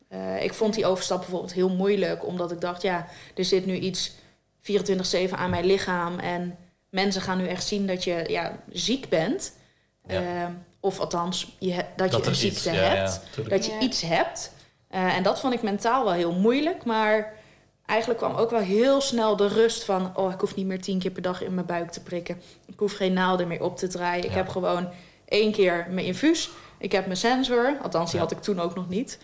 Uh, 0.09 0.43
ik 0.43 0.53
vond 0.53 0.73
die 0.73 0.85
overstap 0.85 1.19
bijvoorbeeld 1.19 1.53
heel 1.53 1.69
moeilijk, 1.69 2.25
omdat 2.25 2.51
ik 2.51 2.61
dacht, 2.61 2.81
ja, 2.81 3.07
er 3.35 3.45
zit 3.45 3.65
nu 3.65 3.75
iets 3.75 4.11
24-7 4.61 5.31
aan 5.31 5.49
mijn 5.49 5.65
lichaam 5.65 6.19
en 6.19 6.57
mensen 6.89 7.21
gaan 7.21 7.37
nu 7.37 7.47
echt 7.47 7.65
zien 7.65 7.87
dat 7.87 8.03
je 8.03 8.23
ja, 8.27 8.57
ziek 8.71 9.09
bent. 9.09 9.53
Ja. 10.07 10.21
Uh, 10.21 10.45
of 10.79 10.99
althans, 10.99 11.55
je, 11.59 11.85
dat, 11.95 12.15
je 12.15 12.25
een 12.25 12.35
ziekte 12.35 12.69
hebt. 12.69 13.21
dat 13.49 13.65
je 13.65 13.77
iets 13.79 14.01
hebt. 14.01 14.51
Uh, 14.91 15.15
en 15.15 15.23
dat 15.23 15.39
vond 15.39 15.53
ik 15.53 15.61
mentaal 15.61 16.03
wel 16.03 16.13
heel 16.13 16.33
moeilijk. 16.33 16.83
Maar 16.83 17.33
eigenlijk 17.91 18.19
kwam 18.19 18.35
ook 18.35 18.49
wel 18.49 18.59
heel 18.59 19.01
snel 19.01 19.35
de 19.35 19.47
rust 19.47 19.83
van... 19.83 20.11
oh, 20.15 20.31
ik 20.31 20.39
hoef 20.39 20.55
niet 20.55 20.65
meer 20.65 20.81
tien 20.81 20.99
keer 20.99 21.11
per 21.11 21.21
dag 21.21 21.43
in 21.43 21.53
mijn 21.53 21.65
buik 21.65 21.91
te 21.91 22.03
prikken. 22.03 22.41
Ik 22.65 22.79
hoef 22.79 22.93
geen 22.93 23.13
naalden 23.13 23.47
meer 23.47 23.63
op 23.63 23.77
te 23.77 23.87
draaien. 23.87 24.25
Ik 24.25 24.31
heb 24.31 24.47
gewoon 24.47 24.89
één 25.25 25.51
keer 25.51 25.87
mijn 25.89 26.05
infuus. 26.05 26.49
Ik 26.77 26.91
heb 26.91 27.05
mijn 27.05 27.17
sensor. 27.17 27.77
Althans, 27.81 28.11
die 28.11 28.19
had 28.19 28.31
ik 28.31 28.41
toen 28.41 28.59
ook 28.59 28.75
nog 28.75 28.89
niet. 28.89 29.19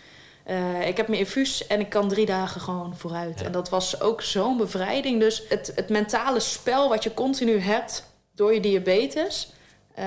Uh, 0.46 0.86
ik 0.86 0.96
heb 0.96 1.08
mijn 1.08 1.20
infuus 1.20 1.66
en 1.66 1.80
ik 1.80 1.88
kan 1.88 2.08
drie 2.08 2.26
dagen 2.26 2.60
gewoon 2.60 2.96
vooruit. 2.96 3.42
En 3.42 3.52
dat 3.52 3.68
was 3.68 4.00
ook 4.00 4.22
zo'n 4.22 4.56
bevrijding. 4.56 5.20
Dus 5.20 5.42
het, 5.48 5.72
het 5.74 5.88
mentale 5.88 6.40
spel 6.40 6.88
wat 6.88 7.02
je 7.02 7.14
continu 7.14 7.58
hebt 7.58 8.12
door 8.34 8.54
je 8.54 8.60
diabetes... 8.60 9.52
Uh, 9.98 10.04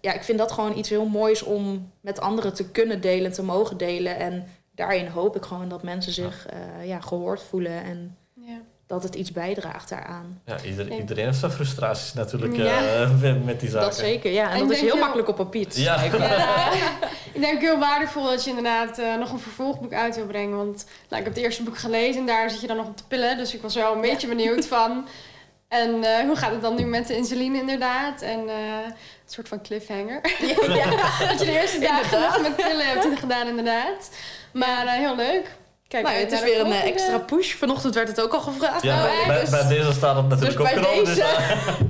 ja, 0.00 0.12
ik 0.12 0.22
vind 0.22 0.38
dat 0.38 0.52
gewoon 0.52 0.78
iets 0.78 0.88
heel 0.88 1.06
moois 1.06 1.42
om 1.42 1.92
met 2.00 2.20
anderen 2.20 2.54
te 2.54 2.70
kunnen 2.70 3.00
delen, 3.00 3.32
te 3.32 3.42
mogen 3.42 3.76
delen. 3.76 4.16
En 4.18 4.46
daarin 4.76 5.06
hoop 5.06 5.36
ik 5.36 5.44
gewoon 5.44 5.68
dat 5.68 5.82
mensen 5.82 6.12
zich 6.12 6.46
uh, 6.52 6.86
ja, 6.86 7.00
gehoord 7.00 7.42
voelen 7.42 7.82
en 7.84 8.16
ja. 8.34 8.58
dat 8.86 9.02
het 9.02 9.14
iets 9.14 9.32
bijdraagt 9.32 9.88
daaraan. 9.88 10.40
Ja, 10.44 10.62
iedereen 10.62 11.24
heeft 11.24 11.38
zijn 11.38 11.50
frustraties 11.50 12.12
natuurlijk 12.12 12.56
uh, 12.56 13.44
met 13.44 13.60
die 13.60 13.68
zaken. 13.68 13.86
Dat 13.86 13.96
zeker, 13.96 14.32
ja. 14.32 14.50
En, 14.50 14.58
dat 14.58 14.70
is 14.70 14.80
heel 14.80 14.96
makkelijk 14.96 15.28
op 15.28 15.36
papier 15.36 15.66
ja. 15.70 16.02
ja. 16.02 16.72
ik 17.32 17.40
denk 17.40 17.60
heel 17.60 17.78
waardevol 17.78 18.24
dat 18.24 18.44
je 18.44 18.50
inderdaad 18.50 19.00
nog 19.18 19.32
een 19.32 19.38
vervolgboek 19.38 19.92
uit 19.92 20.16
wil 20.16 20.26
brengen. 20.26 20.56
Want 20.56 20.86
nou, 21.08 21.22
ik 21.22 21.26
heb 21.26 21.34
het 21.34 21.44
eerste 21.44 21.62
boek 21.62 21.78
gelezen 21.78 22.20
en 22.20 22.26
daar 22.26 22.50
zit 22.50 22.60
je 22.60 22.66
dan 22.66 22.76
nog 22.76 22.86
op 22.86 22.96
te 22.96 23.06
pillen. 23.06 23.36
Dus 23.36 23.54
ik 23.54 23.62
was 23.62 23.74
wel 23.74 23.94
een 23.94 24.00
beetje 24.00 24.28
benieuwd 24.28 24.66
van... 24.76 25.06
En 25.68 26.24
hoe 26.26 26.36
gaat 26.36 26.50
het 26.50 26.62
dan 26.62 26.74
nu 26.74 26.84
met 26.84 27.06
de 27.06 27.16
insuline 27.16 27.58
inderdaad? 27.58 28.22
En 28.22 28.38
een 28.38 28.92
soort 29.26 29.48
van 29.48 29.62
cliffhanger. 29.62 30.20
Ja, 30.40 30.90
dat 31.26 31.38
je 31.38 31.44
de 31.44 31.60
eerste 31.60 31.78
dagen 31.78 32.20
nog 32.20 32.42
met 32.42 32.56
pillen 32.56 32.86
hebt 32.86 33.18
gedaan, 33.18 33.46
inderdaad. 33.46 34.10
Maar 34.56 34.84
uh, 34.84 34.92
heel 34.92 35.16
leuk. 35.16 35.56
Kijk, 35.88 36.04
nou, 36.04 36.16
het 36.16 36.32
is 36.32 36.42
weer 36.42 36.60
een 36.60 36.72
eh, 36.72 36.84
extra 36.84 37.18
push. 37.18 37.54
Vanochtend 37.54 37.94
werd 37.94 38.08
het 38.08 38.20
ook 38.20 38.32
al 38.32 38.40
gevraagd. 38.40 38.82
Ja, 38.82 39.04
oh, 39.04 39.26
bij, 39.26 39.40
dus, 39.40 39.50
bij, 39.50 39.68
deze 39.68 39.92
staat 39.92 40.16
het 40.16 40.28
natuurlijk 40.28 40.58
dus 40.58 40.68
opgenomen. 40.68 41.04
Dus, 41.04 41.16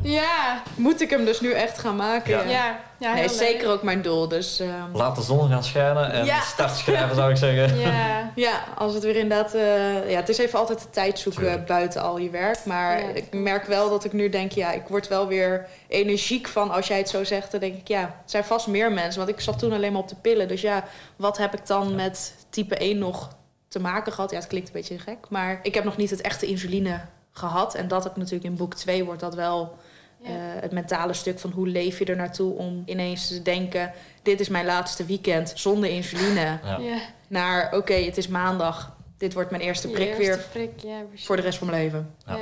ja. 0.20 0.62
Moet 0.74 1.00
ik 1.00 1.10
hem 1.10 1.24
dus 1.24 1.40
nu 1.40 1.52
echt 1.52 1.78
gaan 1.78 1.96
maken. 1.96 2.30
Ja, 2.30 2.42
ja. 2.42 2.78
ja 2.98 3.14
nee, 3.14 3.28
zeker 3.28 3.68
ook 3.68 3.82
mijn 3.82 4.02
doel. 4.02 4.28
Dus, 4.28 4.60
uh, 4.60 4.68
Laat 4.92 5.16
de 5.16 5.22
zon 5.22 5.48
gaan 5.48 5.64
schijnen 5.64 6.12
en 6.12 6.24
ja. 6.24 6.40
start 6.40 6.76
schrijven 6.76 7.16
zou 7.16 7.30
ik 7.30 7.36
zeggen. 7.36 7.78
Ja, 7.78 8.30
ja 8.46 8.64
als 8.74 8.94
het 8.94 9.02
weer 9.02 9.16
inderdaad... 9.16 9.54
Uh, 9.54 10.10
ja, 10.10 10.16
het 10.16 10.28
is 10.28 10.38
even 10.38 10.58
altijd 10.58 10.80
de 10.80 10.90
tijd 10.90 11.18
zoeken 11.18 11.64
buiten 11.66 12.02
al 12.02 12.18
je 12.18 12.30
werk. 12.30 12.64
Maar 12.64 13.00
ik 13.14 13.32
merk 13.32 13.66
wel 13.66 13.90
dat 13.90 14.04
ik 14.04 14.12
nu 14.12 14.28
denk... 14.28 14.52
Ja, 14.52 14.72
ik 14.72 14.88
word 14.88 15.08
wel 15.08 15.26
weer 15.26 15.66
energiek 15.88 16.48
van 16.48 16.70
als 16.70 16.86
jij 16.86 16.98
het 16.98 17.08
zo 17.08 17.24
zegt. 17.24 17.50
Dan 17.50 17.60
denk 17.60 17.76
ik, 17.76 17.88
ja, 17.88 18.00
het 18.00 18.30
zijn 18.30 18.44
vast 18.44 18.66
meer 18.66 18.92
mensen. 18.92 19.18
Want 19.24 19.32
ik 19.32 19.40
zat 19.40 19.58
toen 19.58 19.72
alleen 19.72 19.92
maar 19.92 20.02
op 20.02 20.08
de 20.08 20.16
pillen. 20.22 20.48
Dus 20.48 20.60
ja, 20.60 20.84
wat 21.16 21.38
heb 21.38 21.54
ik 21.54 21.66
dan 21.66 21.94
met 21.94 22.32
type 22.56 22.76
1 22.76 22.98
nog 22.98 23.36
te 23.68 23.78
maken 23.78 24.12
gehad. 24.12 24.30
Ja, 24.30 24.36
het 24.36 24.46
klinkt 24.46 24.68
een 24.68 24.74
beetje 24.74 24.98
gek. 24.98 25.26
Maar 25.28 25.58
ik 25.62 25.74
heb 25.74 25.84
nog 25.84 25.96
niet 25.96 26.10
het 26.10 26.20
echte 26.20 26.46
insuline 26.46 27.00
gehad. 27.32 27.74
En 27.74 27.88
dat 27.88 28.04
heb 28.04 28.16
natuurlijk 28.16 28.44
in 28.44 28.56
boek 28.56 28.74
2 28.74 29.04
wordt 29.04 29.20
dat 29.20 29.34
wel 29.34 29.76
uh, 30.22 30.28
het 30.60 30.72
mentale 30.72 31.12
stuk 31.12 31.38
van 31.38 31.50
hoe 31.50 31.68
leef 31.68 31.98
je 31.98 32.04
er 32.04 32.16
naartoe 32.16 32.54
om 32.54 32.82
ineens 32.86 33.28
te 33.28 33.42
denken: 33.42 33.92
dit 34.22 34.40
is 34.40 34.48
mijn 34.48 34.66
laatste 34.66 35.04
weekend 35.04 35.52
zonder 35.54 35.90
insuline. 35.90 36.58
Ja. 36.64 36.98
Naar 37.28 37.66
oké, 37.66 37.76
okay, 37.76 38.04
het 38.04 38.16
is 38.16 38.28
maandag. 38.28 38.96
Dit 39.18 39.32
wordt 39.34 39.50
mijn 39.50 39.62
eerste 39.62 39.88
prik 39.88 40.14
weer 40.14 40.46
prik, 40.52 40.70
ja, 40.76 41.02
voor 41.14 41.36
de 41.36 41.42
rest 41.42 41.58
van 41.58 41.66
mijn 41.66 41.82
leven. 41.82 42.14
Ja. 42.26 42.38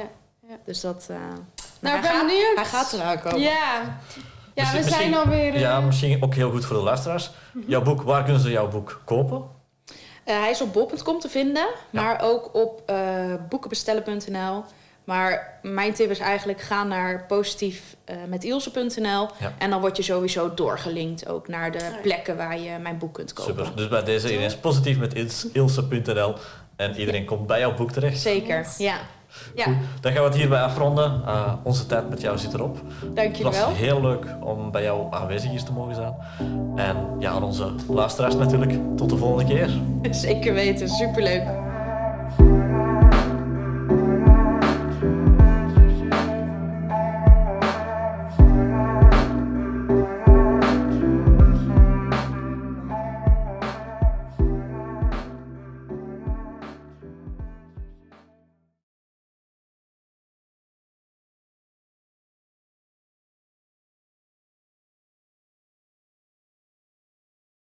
Dus 0.64 0.80
dat. 0.80 1.08
Uh, 1.10 1.16
nou, 1.80 1.96
ik 1.96 2.02
ben 2.02 2.26
benieuwd. 2.26 2.54
Hij 2.54 2.64
gaat 2.64 2.92
eraan 2.92 3.20
komen. 3.20 3.40
Ja. 3.40 3.98
Ja, 4.54 4.72
we 4.72 4.82
zijn 4.82 5.14
alweer... 5.14 5.58
Ja, 5.58 5.80
misschien 5.80 6.22
ook 6.22 6.34
heel 6.34 6.50
goed 6.50 6.64
voor 6.64 6.76
de 6.76 6.82
luisteraars. 6.82 7.30
Mhm. 7.52 7.70
Jouw 7.70 7.82
boek, 7.82 8.02
waar 8.02 8.24
kunnen 8.24 8.42
ze 8.42 8.50
jouw 8.50 8.68
boek 8.68 9.00
kopen? 9.04 9.42
Hij 10.24 10.50
is 10.50 10.60
op 10.60 10.72
bol.com 10.72 11.20
te 11.20 11.28
vinden, 11.28 11.66
maar 11.90 12.20
ook 12.22 12.54
op 12.54 12.92
boekenbestellen.nl. 13.48 14.64
Maar 15.04 15.58
mijn 15.62 15.92
tip 15.92 16.10
is 16.10 16.18
eigenlijk 16.18 16.60
ga 16.60 16.84
naar 16.84 17.24
positief 17.26 17.96
uh, 18.10 18.16
met 18.28 18.44
Ilse.nl. 18.44 19.28
En 19.58 19.70
dan 19.70 19.80
word 19.80 19.96
je 19.96 20.02
sowieso 20.02 20.54
doorgelinkt 20.54 21.28
ook 21.28 21.48
naar 21.48 21.72
de 21.72 21.98
plekken 22.02 22.36
waar 22.36 22.58
je 22.58 22.78
mijn 22.78 22.98
boek 22.98 23.14
kunt 23.14 23.32
kopen. 23.32 23.54
Super. 23.54 23.76
Dus 23.76 23.88
bij 23.88 24.02
deze 24.04 24.34
ineens 24.34 24.56
positief 24.56 24.98
met 24.98 25.14
Ilse.nl. 25.52 26.34
En 26.76 26.96
iedereen 26.96 27.24
komt 27.24 27.46
bij 27.46 27.58
jouw 27.58 27.74
boek 27.74 27.92
terecht. 27.92 28.20
Zeker, 28.20 28.66
ja. 28.78 28.96
Ja. 29.54 29.64
dan 30.00 30.12
gaan 30.12 30.22
we 30.22 30.28
het 30.28 30.36
hierbij 30.36 30.60
afronden. 30.60 31.22
Uh, 31.26 31.52
onze 31.62 31.86
tijd 31.86 32.10
met 32.10 32.20
jou 32.20 32.38
zit 32.38 32.54
erop. 32.54 32.78
Dank 33.14 33.36
je 33.36 33.42
wel. 33.42 33.52
Het 33.52 33.64
was 33.64 33.74
heel 33.74 34.00
leuk 34.00 34.26
om 34.40 34.70
bij 34.70 34.82
jou 34.82 35.06
aanwezig 35.10 35.62
te 35.62 35.72
mogen 35.72 35.94
zijn. 35.94 36.14
En 36.76 36.96
ja, 37.18 37.30
aan 37.30 37.42
onze 37.42 37.70
luisteraars 37.88 38.34
natuurlijk. 38.34 38.96
Tot 38.96 39.10
de 39.10 39.16
volgende 39.16 39.54
keer. 39.54 39.70
Zeker 40.14 40.54
weten, 40.54 40.88
superleuk. 40.88 41.42